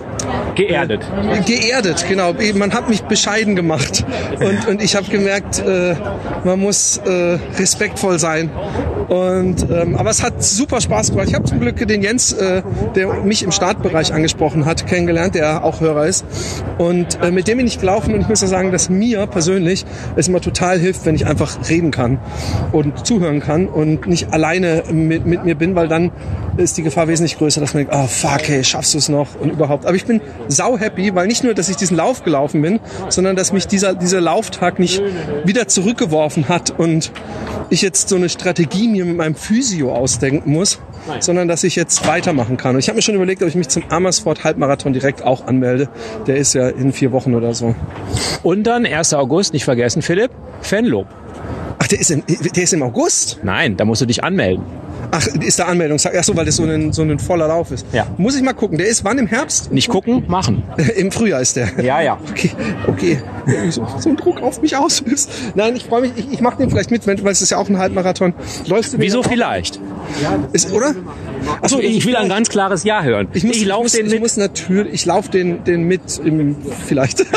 geerdet. 0.54 1.06
Geerdet, 1.46 2.04
genau. 2.08 2.34
Man 2.54 2.72
hat 2.72 2.88
mich 2.88 3.02
bescheiden 3.02 3.56
gemacht. 3.56 4.04
Und, 4.40 4.68
und 4.68 4.82
ich 4.82 4.96
habe 4.96 5.08
gemerkt, 5.08 5.60
äh, 5.60 5.94
man 6.44 6.60
muss 6.60 6.98
äh, 6.98 7.38
respektvoll 7.58 8.18
sein. 8.18 8.50
Und, 9.08 9.66
ähm, 9.70 9.96
aber 9.96 10.10
es 10.10 10.22
hat 10.22 10.42
super 10.42 10.80
Spaß 10.80 11.10
gemacht. 11.10 11.28
Ich 11.28 11.34
habe 11.34 11.44
zum 11.44 11.60
Glück 11.60 11.86
den 11.86 12.02
Jens, 12.02 12.32
äh, 12.34 12.62
der 12.94 13.14
mich 13.24 13.42
im 13.42 13.52
Startbereich 13.52 14.12
angesprochen 14.12 14.66
hat, 14.66 14.86
kennengelernt, 14.86 15.34
der 15.34 15.64
auch 15.64 15.80
Hörer 15.80 16.06
ist. 16.06 16.26
Und 16.76 17.20
äh, 17.22 17.30
mit 17.30 17.48
dem 17.48 17.58
bin 17.58 17.66
ich 17.66 17.80
gelaufen 17.80 18.14
und 18.14 18.20
ich 18.20 18.28
muss 18.28 18.42
ja 18.42 18.48
sagen, 18.48 18.70
dass 18.70 18.90
mir 18.90 19.26
persönlich 19.26 19.86
es 20.16 20.28
immer 20.28 20.40
total 20.40 20.78
hilft, 20.78 21.06
wenn 21.06 21.14
ich 21.14 21.26
einfach 21.26 21.56
reden 21.68 21.90
kann 21.90 22.18
und 22.72 23.06
zuhören 23.06 23.40
kann 23.40 23.66
und 23.66 24.06
nicht 24.06 24.32
alleine 24.32 24.82
mit, 24.92 25.24
mit 25.24 25.44
mir 25.44 25.54
bin, 25.54 25.74
weil 25.74 25.88
dann 25.88 26.10
ist 26.58 26.76
die 26.76 26.82
Gefahr 26.82 27.08
wesentlich 27.08 27.38
größer, 27.38 27.60
dass 27.60 27.74
man 27.74 27.84
denkt, 27.84 27.94
oh 27.96 28.06
fuck, 28.06 28.42
hey, 28.46 28.62
schaffst 28.64 28.94
du 28.94 28.98
es 28.98 29.08
noch 29.08 29.28
und 29.40 29.50
überhaupt. 29.50 29.86
Aber 29.86 29.94
ich 29.94 30.04
bin 30.04 30.17
sau 30.48 30.78
happy, 30.78 31.14
weil 31.14 31.26
nicht 31.26 31.44
nur, 31.44 31.54
dass 31.54 31.68
ich 31.68 31.76
diesen 31.76 31.96
Lauf 31.96 32.24
gelaufen 32.24 32.62
bin, 32.62 32.80
sondern 33.08 33.36
dass 33.36 33.52
mich 33.52 33.66
dieser, 33.66 33.94
dieser 33.94 34.20
Lauftag 34.20 34.78
nicht 34.78 35.02
wieder 35.44 35.68
zurückgeworfen 35.68 36.48
hat 36.48 36.70
und 36.78 37.12
ich 37.70 37.82
jetzt 37.82 38.08
so 38.08 38.16
eine 38.16 38.28
Strategie 38.28 38.88
mir 38.88 39.04
mit 39.04 39.16
meinem 39.16 39.34
Physio 39.34 39.94
ausdenken 39.94 40.52
muss, 40.52 40.80
sondern 41.20 41.48
dass 41.48 41.64
ich 41.64 41.76
jetzt 41.76 42.06
weitermachen 42.06 42.56
kann. 42.56 42.74
Und 42.74 42.80
ich 42.80 42.88
habe 42.88 42.96
mir 42.96 43.02
schon 43.02 43.14
überlegt, 43.14 43.42
ob 43.42 43.48
ich 43.48 43.54
mich 43.54 43.68
zum 43.68 43.84
Amersfoort 43.90 44.44
Halbmarathon 44.44 44.92
direkt 44.92 45.22
auch 45.22 45.46
anmelde. 45.46 45.88
Der 46.26 46.36
ist 46.36 46.54
ja 46.54 46.68
in 46.68 46.92
vier 46.92 47.12
Wochen 47.12 47.34
oder 47.34 47.54
so. 47.54 47.74
Und 48.42 48.64
dann 48.64 48.86
1. 48.86 49.14
August, 49.14 49.52
nicht 49.52 49.64
vergessen, 49.64 50.02
Philipp, 50.02 50.30
Fanlob. 50.60 51.06
Ach, 51.78 51.86
der 51.86 52.00
ist, 52.00 52.10
im, 52.10 52.22
der 52.26 52.62
ist 52.62 52.72
im 52.72 52.82
August? 52.82 53.40
Nein, 53.42 53.76
da 53.76 53.84
musst 53.84 54.00
du 54.00 54.06
dich 54.06 54.24
anmelden. 54.24 54.64
Ach, 55.10 55.26
ist 55.26 55.58
der 55.58 55.68
Anmeldung? 55.68 55.98
Ach 56.02 56.24
so, 56.24 56.36
weil 56.36 56.44
das 56.44 56.56
so 56.56 56.64
ein, 56.64 56.92
so 56.92 57.02
ein 57.02 57.18
voller 57.18 57.48
Lauf 57.48 57.70
ist. 57.70 57.86
Ja. 57.92 58.06
Muss 58.18 58.36
ich 58.36 58.42
mal 58.42 58.52
gucken. 58.52 58.78
Der 58.78 58.86
ist 58.86 59.04
wann 59.04 59.18
im 59.18 59.26
Herbst? 59.26 59.72
Nicht 59.72 59.88
gucken, 59.88 60.24
machen. 60.28 60.62
Im 60.96 61.10
Frühjahr 61.10 61.40
ist 61.40 61.56
der. 61.56 61.68
Ja, 61.82 62.00
ja. 62.00 62.18
Okay, 62.30 62.50
okay. 62.86 63.22
So, 63.70 63.86
so 63.98 64.10
ein 64.10 64.16
Druck 64.16 64.42
auf 64.42 64.60
mich 64.60 64.76
ausübst. 64.76 65.30
Nein, 65.54 65.76
ich 65.76 65.84
freue 65.84 66.02
mich. 66.02 66.12
Ich, 66.16 66.32
ich 66.32 66.40
mache 66.40 66.58
den 66.58 66.70
vielleicht 66.70 66.90
mit, 66.90 67.06
weil 67.06 67.32
es 67.32 67.42
ist 67.42 67.50
ja 67.50 67.58
auch 67.58 67.68
ein 67.68 67.78
Halbmarathon. 67.78 68.34
Läufst 68.66 68.94
du 68.94 68.98
Wieso 68.98 69.22
vielleicht? 69.22 69.80
Ist, 70.52 70.72
oder? 70.72 70.94
Achso, 71.62 71.78
ich 71.78 72.04
will 72.04 72.16
ein 72.16 72.28
ganz 72.28 72.48
klares 72.48 72.84
Ja 72.84 73.02
hören. 73.02 73.28
Ich, 73.32 73.44
muss, 73.44 73.56
ich, 73.56 73.62
ich, 73.62 73.68
muss, 73.68 73.92
den 73.92 74.06
ich 74.06 74.20
muss 74.20 74.36
natürlich, 74.36 74.92
ich 74.92 75.06
laufe 75.06 75.30
den, 75.30 75.64
den 75.64 75.84
mit, 75.84 76.20
im, 76.22 76.56
vielleicht. 76.86 77.24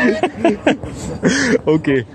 okay. 1.64 2.06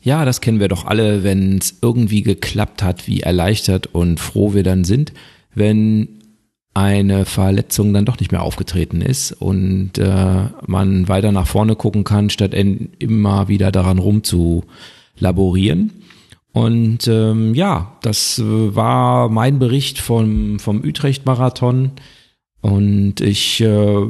Ja, 0.00 0.24
das 0.24 0.40
kennen 0.40 0.60
wir 0.60 0.68
doch 0.68 0.86
alle, 0.86 1.24
wenn 1.24 1.58
es 1.58 1.78
irgendwie 1.82 2.22
geklappt 2.22 2.82
hat, 2.82 3.06
wie 3.06 3.20
erleichtert 3.20 3.88
und 3.88 4.20
froh 4.20 4.54
wir 4.54 4.62
dann 4.62 4.84
sind, 4.84 5.12
wenn 5.54 6.18
eine 6.74 7.24
Verletzung 7.24 7.92
dann 7.92 8.04
doch 8.04 8.20
nicht 8.20 8.30
mehr 8.30 8.42
aufgetreten 8.42 9.00
ist 9.00 9.32
und 9.32 9.98
äh, 9.98 10.44
man 10.66 11.08
weiter 11.08 11.32
nach 11.32 11.48
vorne 11.48 11.74
gucken 11.74 12.04
kann, 12.04 12.30
statt 12.30 12.54
immer 12.54 13.48
wieder 13.48 13.72
daran 13.72 13.98
rumzulaborieren. 13.98 15.90
Und 16.52 17.08
ähm, 17.08 17.54
ja, 17.54 17.98
das 18.02 18.40
war 18.44 19.28
mein 19.28 19.58
Bericht 19.58 19.98
vom, 19.98 20.58
vom 20.60 20.82
Utrecht-Marathon. 20.84 21.92
Und 22.60 23.20
ich 23.20 23.60
äh, 23.60 24.06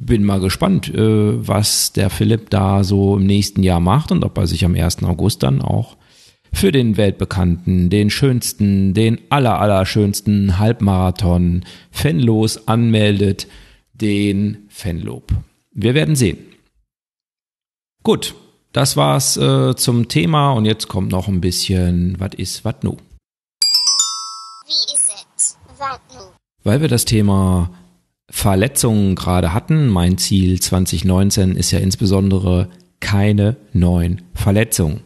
bin 0.00 0.24
mal 0.24 0.40
gespannt, 0.40 0.88
äh, 0.94 1.46
was 1.46 1.92
der 1.92 2.10
Philipp 2.10 2.50
da 2.50 2.84
so 2.84 3.16
im 3.16 3.26
nächsten 3.26 3.62
Jahr 3.62 3.80
macht 3.80 4.12
und 4.12 4.24
ob 4.24 4.38
er 4.38 4.46
sich 4.46 4.64
am 4.64 4.74
1. 4.74 5.02
August 5.04 5.42
dann 5.42 5.60
auch 5.60 5.96
für 6.52 6.72
den 6.72 6.96
weltbekannten, 6.96 7.90
den 7.90 8.08
schönsten, 8.08 8.94
den 8.94 9.20
aller, 9.28 9.60
aller 9.60 9.84
schönsten 9.84 10.58
Halbmarathon 10.58 11.64
fanlos 11.90 12.68
anmeldet, 12.68 13.48
den 13.92 14.68
Fanlob. 14.68 15.32
Wir 15.72 15.94
werden 15.94 16.16
sehen. 16.16 16.38
Gut, 18.02 18.34
das 18.72 18.96
war's 18.96 19.36
äh, 19.36 19.74
zum 19.76 20.08
Thema 20.08 20.52
und 20.52 20.64
jetzt 20.64 20.88
kommt 20.88 21.10
noch 21.10 21.28
ein 21.28 21.40
bisschen, 21.40 22.18
was 22.18 22.34
ist, 22.36 22.64
was 22.64 22.76
nu? 22.82 22.96
Wie 24.66 24.94
ist 24.94 25.10
es? 25.36 25.58
Nu? 25.78 26.24
Weil 26.62 26.80
wir 26.80 26.88
das 26.88 27.04
Thema 27.04 27.70
Verletzungen 28.30 29.14
gerade 29.14 29.54
hatten. 29.54 29.88
Mein 29.88 30.18
Ziel 30.18 30.60
2019 30.60 31.56
ist 31.56 31.70
ja 31.70 31.78
insbesondere 31.78 32.68
keine 33.00 33.56
neuen 33.72 34.22
Verletzungen. 34.34 35.00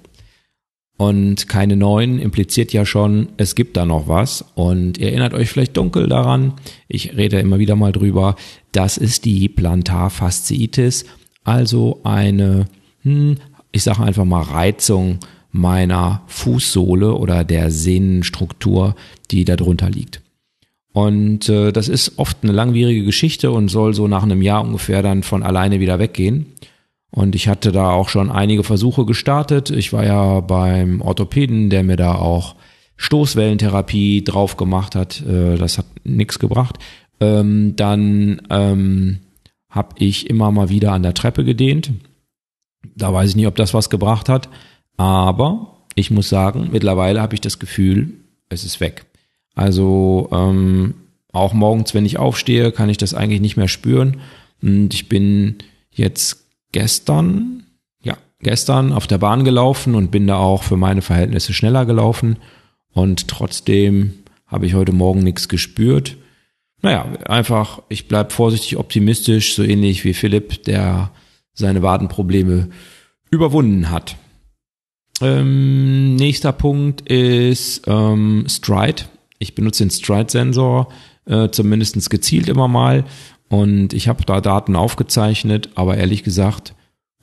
Und 0.99 1.49
keine 1.49 1.75
neuen 1.75 2.21
impliziert 2.21 2.73
ja 2.73 2.87
schon, 2.87 3.31
es 3.37 3.55
gibt 3.55 3.77
da 3.77 3.85
noch 3.85 4.07
was. 4.07 4.45
Und 4.55 4.99
ihr 4.99 5.09
erinnert 5.09 5.35
euch 5.35 5.49
vielleicht 5.49 5.77
dunkel 5.77 6.07
daran, 6.09 6.55
ich 6.87 7.17
rede 7.17 7.41
immer 7.41 7.59
wieder 7.59 7.75
mal 7.75 7.93
drüber, 7.93 8.37
das 8.71 8.99
ist 8.99 9.25
die 9.25 9.49
Plantarfasziitis, 9.49 11.05
also 11.45 12.01
eine, 12.05 12.67
hm, 13.03 13.37
ich 13.73 13.83
sage 13.83 14.03
einfach 14.03 14.25
mal 14.25 14.43
Reizung 14.43 15.19
meiner 15.51 16.23
Fußsohle 16.29 17.15
oder 17.15 17.45
der 17.45 17.71
Sehnenstruktur, 17.71 18.95
die 19.31 19.45
darunter 19.45 19.91
liegt. 19.91 20.22
Und 20.93 21.49
äh, 21.49 21.73
das 21.73 21.89
ist 21.89 22.19
oft 22.19 22.39
eine 22.43 22.53
langwierige 22.53 23.05
Geschichte 23.05 23.51
und 23.51 23.69
soll 23.69 23.95
so 23.95 24.09
nach 24.09 24.23
einem 24.23 24.43
Jahr 24.43 24.63
ungefähr 24.63 25.03
dann 25.03 25.23
von 25.23 25.43
alleine 25.43 25.81
wieder 25.81 25.99
weggehen. 25.99 26.47
Und 27.11 27.35
ich 27.35 27.49
hatte 27.49 27.73
da 27.73 27.91
auch 27.91 28.09
schon 28.09 28.31
einige 28.31 28.65
Versuche 28.65 29.05
gestartet. 29.05 29.71
Ich 29.71 29.93
war 29.93 30.05
ja 30.05 30.41
beim 30.41 31.01
Orthopäden, 31.01 31.71
der 31.71 31.83
mir 31.83 31.97
da 31.97 32.15
auch 32.15 32.57
Stoßwellentherapie 32.97 34.25
drauf 34.25 34.57
gemacht 34.57 34.95
hat. 34.95 35.23
Äh, 35.23 35.57
das 35.57 35.79
hat 35.79 35.87
nichts 36.05 36.39
gebracht. 36.39 36.79
Ähm, 37.21 37.75
dann 37.77 38.43
ähm, 38.51 39.21
habe 39.71 39.95
ich 39.99 40.29
immer 40.29 40.51
mal 40.51 40.69
wieder 40.69 40.93
an 40.93 41.03
der 41.03 41.15
Treppe 41.15 41.45
gedehnt. 41.45 41.91
Da 42.95 43.13
weiß 43.13 43.31
ich 43.31 43.37
nicht, 43.37 43.47
ob 43.47 43.57
das 43.57 43.75
was 43.75 43.91
gebracht 43.91 44.29
hat. 44.29 44.49
Aber 44.97 45.85
ich 45.95 46.11
muss 46.11 46.29
sagen, 46.29 46.69
mittlerweile 46.73 47.21
habe 47.21 47.35
ich 47.35 47.41
das 47.41 47.59
Gefühl, 47.59 48.13
es 48.49 48.65
ist 48.65 48.81
weg. 48.81 49.07
Also 49.55 50.29
ähm, 50.33 50.95
auch 51.33 51.53
morgens, 51.53 51.95
wenn 51.95 52.07
ich 52.07 52.19
aufstehe, 52.19 52.73
kann 52.73 52.89
ich 52.89 52.99
das 52.99 53.15
eigentlich 53.15 53.41
nicht 53.41 53.57
mehr 53.57 53.69
spüren. 53.69 54.21
Und 54.63 54.95
ich 54.95 55.09
bin 55.09 55.57
jetzt 55.91 56.47
gestern, 56.73 57.65
ja, 58.03 58.17
gestern 58.41 58.93
auf 58.93 59.07
der 59.07 59.19
Bahn 59.19 59.45
gelaufen 59.45 59.95
und 59.95 60.11
bin 60.11 60.27
da 60.27 60.37
auch 60.37 60.63
für 60.63 60.77
meine 60.77 61.03
Verhältnisse 61.03 61.53
schneller 61.53 61.87
gelaufen. 61.87 62.37
Und 62.93 63.29
trotzdem 63.29 64.15
habe 64.47 64.67
ich 64.67 64.75
heute 64.75 64.93
Morgen 64.93 65.23
nichts 65.23 65.49
gespürt. 65.49 66.17
Naja, 66.83 67.07
einfach, 67.27 67.81
ich 67.89 68.09
bleib 68.09 68.33
vorsichtig 68.33 68.77
optimistisch, 68.77 69.55
so 69.55 69.63
ähnlich 69.63 70.05
wie 70.05 70.15
Philipp, 70.15 70.65
der 70.65 71.13
seine 71.55 71.83
Wadenprobleme 71.83 72.69
überwunden 73.31 73.91
hat. 73.91 74.17
Ähm, 75.21 76.17
nächster 76.17 76.53
Punkt 76.53 77.03
ist 77.03 77.83
ähm, 77.87 78.47
Stride. 78.49 79.05
Ich 79.43 79.57
benutze 79.57 79.83
den 79.83 79.91
Stride-Sensor 79.91 80.89
äh, 81.27 81.49
zumindest 81.51 82.09
gezielt 82.11 82.49
immer 82.49 82.69
mal 82.69 83.05
und 83.49 83.93
ich 83.93 84.07
habe 84.07 84.25
da 84.25 84.41
Daten 84.41 84.77
aufgezeichnet, 84.77 85.71
aber 85.75 85.97
ehrlich 85.97 86.23
gesagt, 86.23 86.75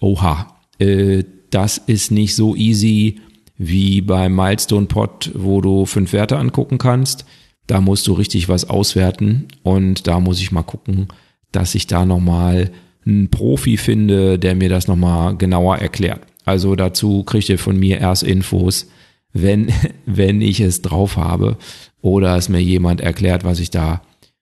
oha, 0.02 0.58
äh, 0.80 1.24
das 1.50 1.78
ist 1.78 2.12
nicht 2.12 2.36
so 2.36 2.56
easy 2.56 3.22
wie 3.58 4.02
beim 4.02 4.36
Milestone 4.36 4.86
Pod, 4.88 5.32
wo 5.34 5.62
du 5.62 5.86
fünf 5.86 6.12
Werte 6.12 6.38
angucken 6.38 6.78
kannst. 6.78 7.26
Da 7.68 7.80
musst 7.80 8.06
du 8.08 8.14
richtig 8.14 8.50
was 8.50 8.70
auswerten 8.70 9.48
und 9.64 10.06
da 10.06 10.20
muss 10.20 10.42
ich 10.42 10.52
mal 10.52 10.64
gucken, 10.64 11.08
dass 11.52 11.74
ich 11.74 11.88
da 11.88 12.06
nochmal 12.06 12.72
einen 13.06 13.32
Profi 13.32 13.78
finde, 13.78 14.38
der 14.38 14.56
mir 14.56 14.70
das 14.70 14.88
nochmal 14.88 15.38
genauer 15.38 15.78
erklärt. 15.78 16.22
Also 16.44 16.76
dazu 16.76 17.24
kriegt 17.24 17.48
ihr 17.48 17.60
von 17.60 17.78
mir 17.78 18.00
erst 18.00 18.24
Infos, 18.24 18.88
wenn, 19.34 19.72
wenn 20.06 20.42
ich 20.42 20.60
es 20.60 20.82
drauf 20.82 21.18
habe 21.18 21.58
oder 22.02 22.36
es 22.38 22.50
mir 22.50 22.62
jemand 22.62 23.02
erklärt, 23.02 23.44
was 23.44 23.60
ich 23.60 23.70
da 23.70 24.02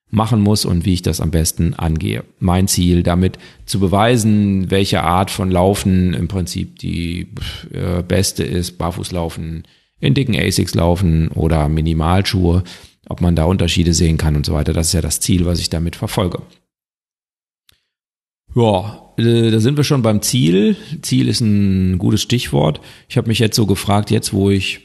machen 0.10 0.41
muss 0.41 0.63
und 0.63 0.86
wie 0.86 0.93
ich 0.93 1.02
das 1.02 1.19
am 1.19 1.32
besten 1.32 1.73
angehe. 1.73 2.23
Mein 2.39 2.67
Ziel 2.67 3.04
damit 3.04 3.38
zu 3.65 3.80
beweisen, 3.80 4.71
welche 4.71 5.04
Art 5.04 5.30
von 5.32 5.52
Laufen 5.52 6.13
im 6.13 6.28
Prinzip 6.28 6.80
die 6.80 7.28
äh, 7.73 8.04
beste 8.04 8.43
ist, 8.43 8.78
Barfußlaufen, 8.78 9.63
in 10.00 10.13
dicken 10.13 10.36
Asics 10.36 10.76
laufen 10.76 11.28
oder 11.30 11.67
Minimalschuhe, 11.67 12.63
ob 13.10 13.21
man 13.21 13.36
da 13.36 13.45
Unterschiede 13.45 13.93
sehen 13.93 14.17
kann 14.17 14.36
und 14.36 14.45
so 14.45 14.54
weiter. 14.54 14.71
Das 14.73 14.88
ist 14.88 14.93
ja 14.93 15.02
das 15.02 15.19
Ziel, 15.19 15.45
was 15.45 15.60
ich 15.60 15.69
damit 15.69 15.95
verfolge. 15.95 16.41
Ja, 18.58 19.13
äh, 19.17 19.52
da 19.52 19.60
sind 19.60 19.78
wir 19.78 19.84
schon 19.84 20.02
beim 20.02 20.24
Ziel. 20.24 20.76
Ziel 21.04 21.28
ist 21.28 21.41
ein 21.41 22.00
gutes 22.00 22.24
Stichwort. 22.24 22.82
Ich 23.08 23.15
habe 23.15 23.28
mich 23.28 23.38
jetzt 23.38 23.56
so 23.56 23.67
gefragt, 23.67 24.10
jetzt 24.10 24.34
wo 24.34 24.50
ich 24.50 24.80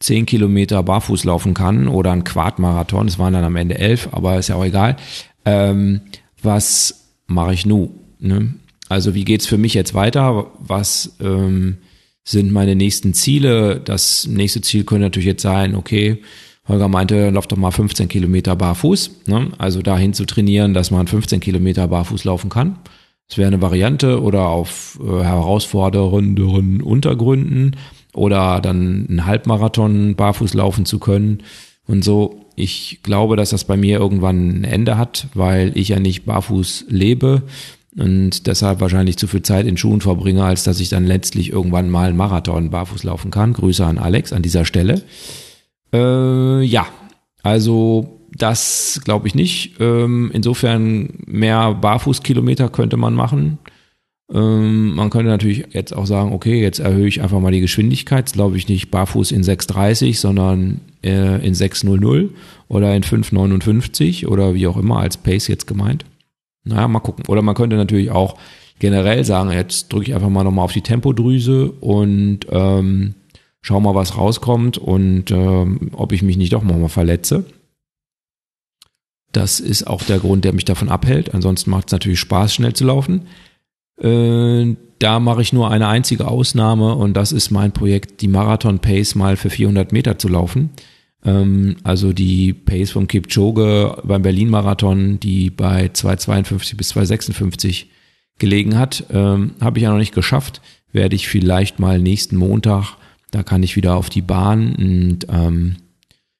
10 0.00 0.24
Kilometer 0.26 0.80
barfuß 0.84 1.24
laufen 1.24 1.52
kann 1.52 1.88
oder 1.88 2.12
ein 2.12 2.22
Quadmarathon, 2.22 3.08
es 3.08 3.18
waren 3.18 3.32
dann 3.32 3.42
am 3.42 3.56
Ende 3.56 3.76
elf, 3.76 4.08
aber 4.12 4.38
ist 4.38 4.48
ja 4.48 4.54
auch 4.54 4.64
egal. 4.64 4.96
Ähm, 5.44 6.02
was 6.40 7.08
mache 7.26 7.54
ich 7.54 7.66
nu? 7.66 7.90
Ne? 8.20 8.54
Also 8.88 9.16
wie 9.16 9.24
geht's 9.24 9.46
für 9.46 9.58
mich 9.58 9.74
jetzt 9.74 9.94
weiter? 9.94 10.52
Was 10.60 11.16
ähm, 11.20 11.78
sind 12.22 12.52
meine 12.52 12.76
nächsten 12.76 13.14
Ziele? 13.14 13.80
Das 13.84 14.28
nächste 14.28 14.60
Ziel 14.60 14.84
könnte 14.84 15.06
natürlich 15.06 15.26
jetzt 15.26 15.42
sein, 15.42 15.74
okay, 15.74 16.22
Holger 16.68 16.88
meinte, 16.88 17.30
lauf 17.30 17.48
doch 17.48 17.56
mal 17.56 17.72
15 17.72 18.08
Kilometer 18.08 18.54
barfuß. 18.54 19.26
Ne? 19.26 19.50
Also 19.58 19.82
dahin 19.82 20.12
zu 20.12 20.24
trainieren, 20.24 20.74
dass 20.74 20.92
man 20.92 21.08
15 21.08 21.40
Kilometer 21.40 21.88
barfuß 21.88 22.24
laufen 22.24 22.50
kann. 22.50 22.78
Das 23.28 23.36
wäre 23.36 23.48
eine 23.48 23.60
Variante 23.60 24.22
oder 24.22 24.48
auf 24.48 24.98
äh, 25.02 25.22
herausfordernderen 25.22 26.80
Untergründen 26.80 27.76
oder 28.14 28.60
dann 28.60 29.06
einen 29.08 29.26
Halbmarathon 29.26 30.14
barfuß 30.16 30.54
laufen 30.54 30.86
zu 30.86 30.98
können 30.98 31.42
und 31.86 32.02
so. 32.02 32.46
Ich 32.56 33.00
glaube, 33.02 33.36
dass 33.36 33.50
das 33.50 33.64
bei 33.64 33.76
mir 33.76 33.98
irgendwann 33.98 34.60
ein 34.60 34.64
Ende 34.64 34.98
hat, 34.98 35.28
weil 35.34 35.72
ich 35.76 35.88
ja 35.88 36.00
nicht 36.00 36.24
barfuß 36.24 36.86
lebe 36.88 37.42
und 37.96 38.46
deshalb 38.46 38.80
wahrscheinlich 38.80 39.16
zu 39.16 39.26
viel 39.26 39.42
Zeit 39.42 39.66
in 39.66 39.76
Schuhen 39.76 40.00
verbringe, 40.00 40.44
als 40.44 40.64
dass 40.64 40.80
ich 40.80 40.88
dann 40.88 41.04
letztlich 41.04 41.52
irgendwann 41.52 41.90
mal 41.90 42.08
einen 42.08 42.16
Marathon 42.16 42.70
barfuß 42.70 43.04
laufen 43.04 43.30
kann. 43.30 43.52
Grüße 43.52 43.84
an 43.84 43.98
Alex 43.98 44.32
an 44.32 44.42
dieser 44.42 44.64
Stelle. 44.64 45.02
Äh, 45.92 46.62
ja, 46.62 46.86
also 47.42 48.17
das 48.36 49.00
glaube 49.04 49.26
ich 49.28 49.34
nicht. 49.34 49.80
Ähm, 49.80 50.30
insofern 50.32 51.10
mehr 51.26 51.74
Barfußkilometer 51.74 52.68
könnte 52.68 52.96
man 52.96 53.14
machen. 53.14 53.58
Ähm, 54.32 54.94
man 54.94 55.10
könnte 55.10 55.30
natürlich 55.30 55.66
jetzt 55.70 55.94
auch 55.94 56.06
sagen, 56.06 56.32
okay, 56.32 56.60
jetzt 56.60 56.80
erhöhe 56.80 57.08
ich 57.08 57.22
einfach 57.22 57.40
mal 57.40 57.52
die 57.52 57.60
Geschwindigkeit. 57.60 58.32
Glaube 58.32 58.56
ich 58.56 58.68
nicht 58.68 58.90
barfuß 58.90 59.32
in 59.32 59.42
6,30, 59.42 60.18
sondern 60.18 60.80
äh, 61.02 61.44
in 61.46 61.54
6,00 61.54 62.30
oder 62.68 62.94
in 62.94 63.02
5,59 63.02 64.26
oder 64.26 64.54
wie 64.54 64.66
auch 64.66 64.76
immer 64.76 64.98
als 64.98 65.16
Pace 65.16 65.48
jetzt 65.48 65.66
gemeint. 65.66 66.04
Naja, 66.64 66.88
mal 66.88 67.00
gucken. 67.00 67.24
Oder 67.28 67.40
man 67.42 67.54
könnte 67.54 67.76
natürlich 67.76 68.10
auch 68.10 68.36
generell 68.78 69.24
sagen, 69.24 69.50
jetzt 69.50 69.92
drücke 69.92 70.10
ich 70.10 70.14
einfach 70.14 70.28
mal 70.28 70.44
nochmal 70.44 70.66
auf 70.66 70.72
die 70.72 70.82
Tempodrüse 70.82 71.70
und 71.70 72.40
ähm, 72.50 73.14
schau 73.62 73.80
mal, 73.80 73.94
was 73.94 74.16
rauskommt 74.16 74.78
und 74.78 75.30
ähm, 75.30 75.90
ob 75.92 76.12
ich 76.12 76.22
mich 76.22 76.36
nicht 76.36 76.52
doch 76.52 76.62
mal 76.62 76.88
verletze. 76.88 77.44
Das 79.32 79.60
ist 79.60 79.86
auch 79.86 80.02
der 80.02 80.18
Grund, 80.18 80.44
der 80.44 80.52
mich 80.52 80.64
davon 80.64 80.88
abhält. 80.88 81.34
Ansonsten 81.34 81.70
macht 81.70 81.88
es 81.88 81.92
natürlich 81.92 82.20
Spaß, 82.20 82.54
schnell 82.54 82.72
zu 82.72 82.84
laufen. 82.84 83.26
Äh, 84.00 84.76
da 84.98 85.20
mache 85.20 85.42
ich 85.42 85.52
nur 85.52 85.70
eine 85.70 85.88
einzige 85.88 86.28
Ausnahme 86.28 86.94
und 86.94 87.14
das 87.14 87.32
ist 87.32 87.50
mein 87.50 87.72
Projekt, 87.72 88.20
die 88.20 88.28
Marathon 88.28 88.80
Pace 88.80 89.14
mal 89.14 89.36
für 89.36 89.50
400 89.50 89.92
Meter 89.92 90.18
zu 90.18 90.28
laufen. 90.28 90.70
Ähm, 91.24 91.76
also 91.84 92.12
die 92.12 92.52
Pace 92.52 92.90
vom 92.90 93.06
Kipchoge 93.06 94.00
beim 94.04 94.22
Berlin 94.22 94.50
Marathon, 94.50 95.20
die 95.20 95.50
bei 95.50 95.86
2,52 95.86 96.76
bis 96.76 96.94
2,56 96.94 97.86
gelegen 98.38 98.78
hat, 98.78 99.04
ähm, 99.10 99.52
habe 99.60 99.78
ich 99.78 99.84
ja 99.84 99.90
noch 99.90 99.98
nicht 99.98 100.14
geschafft. 100.14 100.60
Werde 100.92 101.16
ich 101.16 101.28
vielleicht 101.28 101.78
mal 101.78 101.98
nächsten 101.98 102.36
Montag, 102.36 102.96
da 103.30 103.42
kann 103.42 103.62
ich 103.62 103.76
wieder 103.76 103.96
auf 103.96 104.08
die 104.08 104.22
Bahn 104.22 104.74
und 104.74 105.26
ähm, 105.30 105.76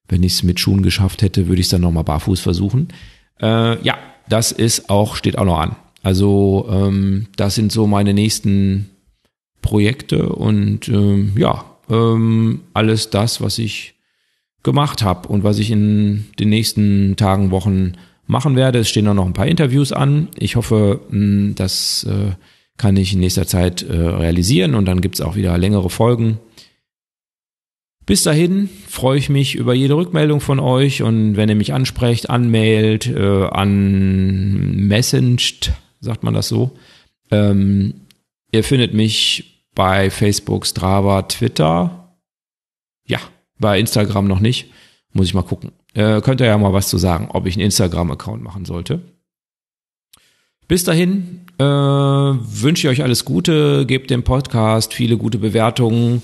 wenn 0.09 0.23
ich 0.23 0.35
es 0.35 0.43
mit 0.43 0.61
Schuhen 0.61 0.83
geschafft 0.83 1.23
hätte, 1.23 1.49
würde 1.49 1.61
ich 1.61 1.67
es 1.67 1.71
dann 1.71 1.83
nochmal 1.83 2.05
barfuß 2.05 2.41
versuchen. 2.41 2.89
Äh, 3.41 3.83
ja, 3.83 3.99
das 4.29 4.53
ist 4.53 4.91
auch, 4.91 5.17
steht 5.17 5.39
auch 5.39 5.45
noch 5.45 5.59
an. 5.59 5.77
Also 6.03 6.67
ähm, 6.71 7.27
das 7.37 7.55
sind 7.55 7.73
so 7.73 7.87
meine 7.87 8.15
nächsten 8.15 8.91
Projekte 9.63 10.29
und 10.31 10.89
ähm, 10.89 11.33
ja, 11.37 11.65
ähm, 11.91 12.61
alles 12.75 13.11
das, 13.11 13.41
was 13.41 13.59
ich 13.59 13.95
gemacht 14.63 15.03
habe 15.03 15.29
und 15.29 15.45
was 15.45 15.59
ich 15.59 15.71
in 15.71 16.27
den 16.39 16.49
nächsten 16.49 17.17
Tagen, 17.17 17.51
Wochen 17.51 17.95
machen 18.27 18.57
werde. 18.57 18.81
Es 18.81 18.89
stehen 18.89 19.09
auch 19.09 19.15
noch 19.15 19.27
ein 19.27 19.33
paar 19.33 19.47
Interviews 19.47 19.93
an. 19.93 20.29
Ich 20.37 20.57
hoffe, 20.57 21.01
das 21.57 22.05
äh, 22.09 22.33
kann 22.77 22.97
ich 22.97 23.13
in 23.13 23.21
nächster 23.21 23.47
Zeit 23.47 23.83
äh, 23.83 23.97
realisieren 23.97 24.75
und 24.75 24.85
dann 24.85 25.01
gibt's 25.01 25.21
auch 25.21 25.37
wieder 25.37 25.57
längere 25.59 25.91
Folgen. 25.91 26.39
Bis 28.09 28.23
dahin 28.23 28.71
freue 28.89 29.19
ich 29.19 29.29
mich 29.29 29.55
über 29.55 29.75
jede 29.75 29.95
Rückmeldung 29.95 30.41
von 30.41 30.61
euch 30.61 31.03
und 31.03 31.37
wenn 31.37 31.51
ihr 31.51 31.55
mich 31.55 31.75
ansprecht, 31.75 32.31
anmailt, 32.31 33.07
äh, 33.07 33.45
an 33.49 34.87
messenged, 34.87 35.73
sagt 36.01 36.23
man 36.23 36.33
das 36.33 36.49
so. 36.49 36.71
Ähm, 37.31 38.07
ihr 38.51 38.65
findet 38.65 38.95
mich 38.95 39.67
bei 39.75 40.09
Facebook, 40.09 40.65
Strava, 40.65 41.21
Twitter. 41.21 42.15
Ja, 43.07 43.19
bei 43.59 43.79
Instagram 43.79 44.27
noch 44.27 44.41
nicht. 44.41 44.71
Muss 45.13 45.27
ich 45.27 45.35
mal 45.35 45.43
gucken. 45.43 45.73
Äh, 45.93 46.23
könnt 46.23 46.41
ihr 46.41 46.47
ja 46.47 46.57
mal 46.57 46.73
was 46.73 46.89
zu 46.89 46.97
sagen, 46.97 47.29
ob 47.31 47.45
ich 47.45 47.57
einen 47.57 47.67
Instagram-Account 47.67 48.43
machen 48.43 48.65
sollte. 48.65 49.03
Bis 50.67 50.83
dahin 50.83 51.43
äh, 51.59 51.63
wünsche 51.63 52.89
ich 52.89 52.91
euch 52.91 53.03
alles 53.03 53.27
Gute, 53.27 53.85
gebt 53.85 54.09
dem 54.09 54.23
Podcast 54.23 54.95
viele 54.95 55.19
gute 55.19 55.37
Bewertungen 55.37 56.23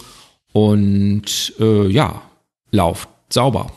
und 0.55 1.53
äh, 1.59 1.89
ja, 1.89 2.23
lauft 2.71 3.09
sauber. 3.29 3.73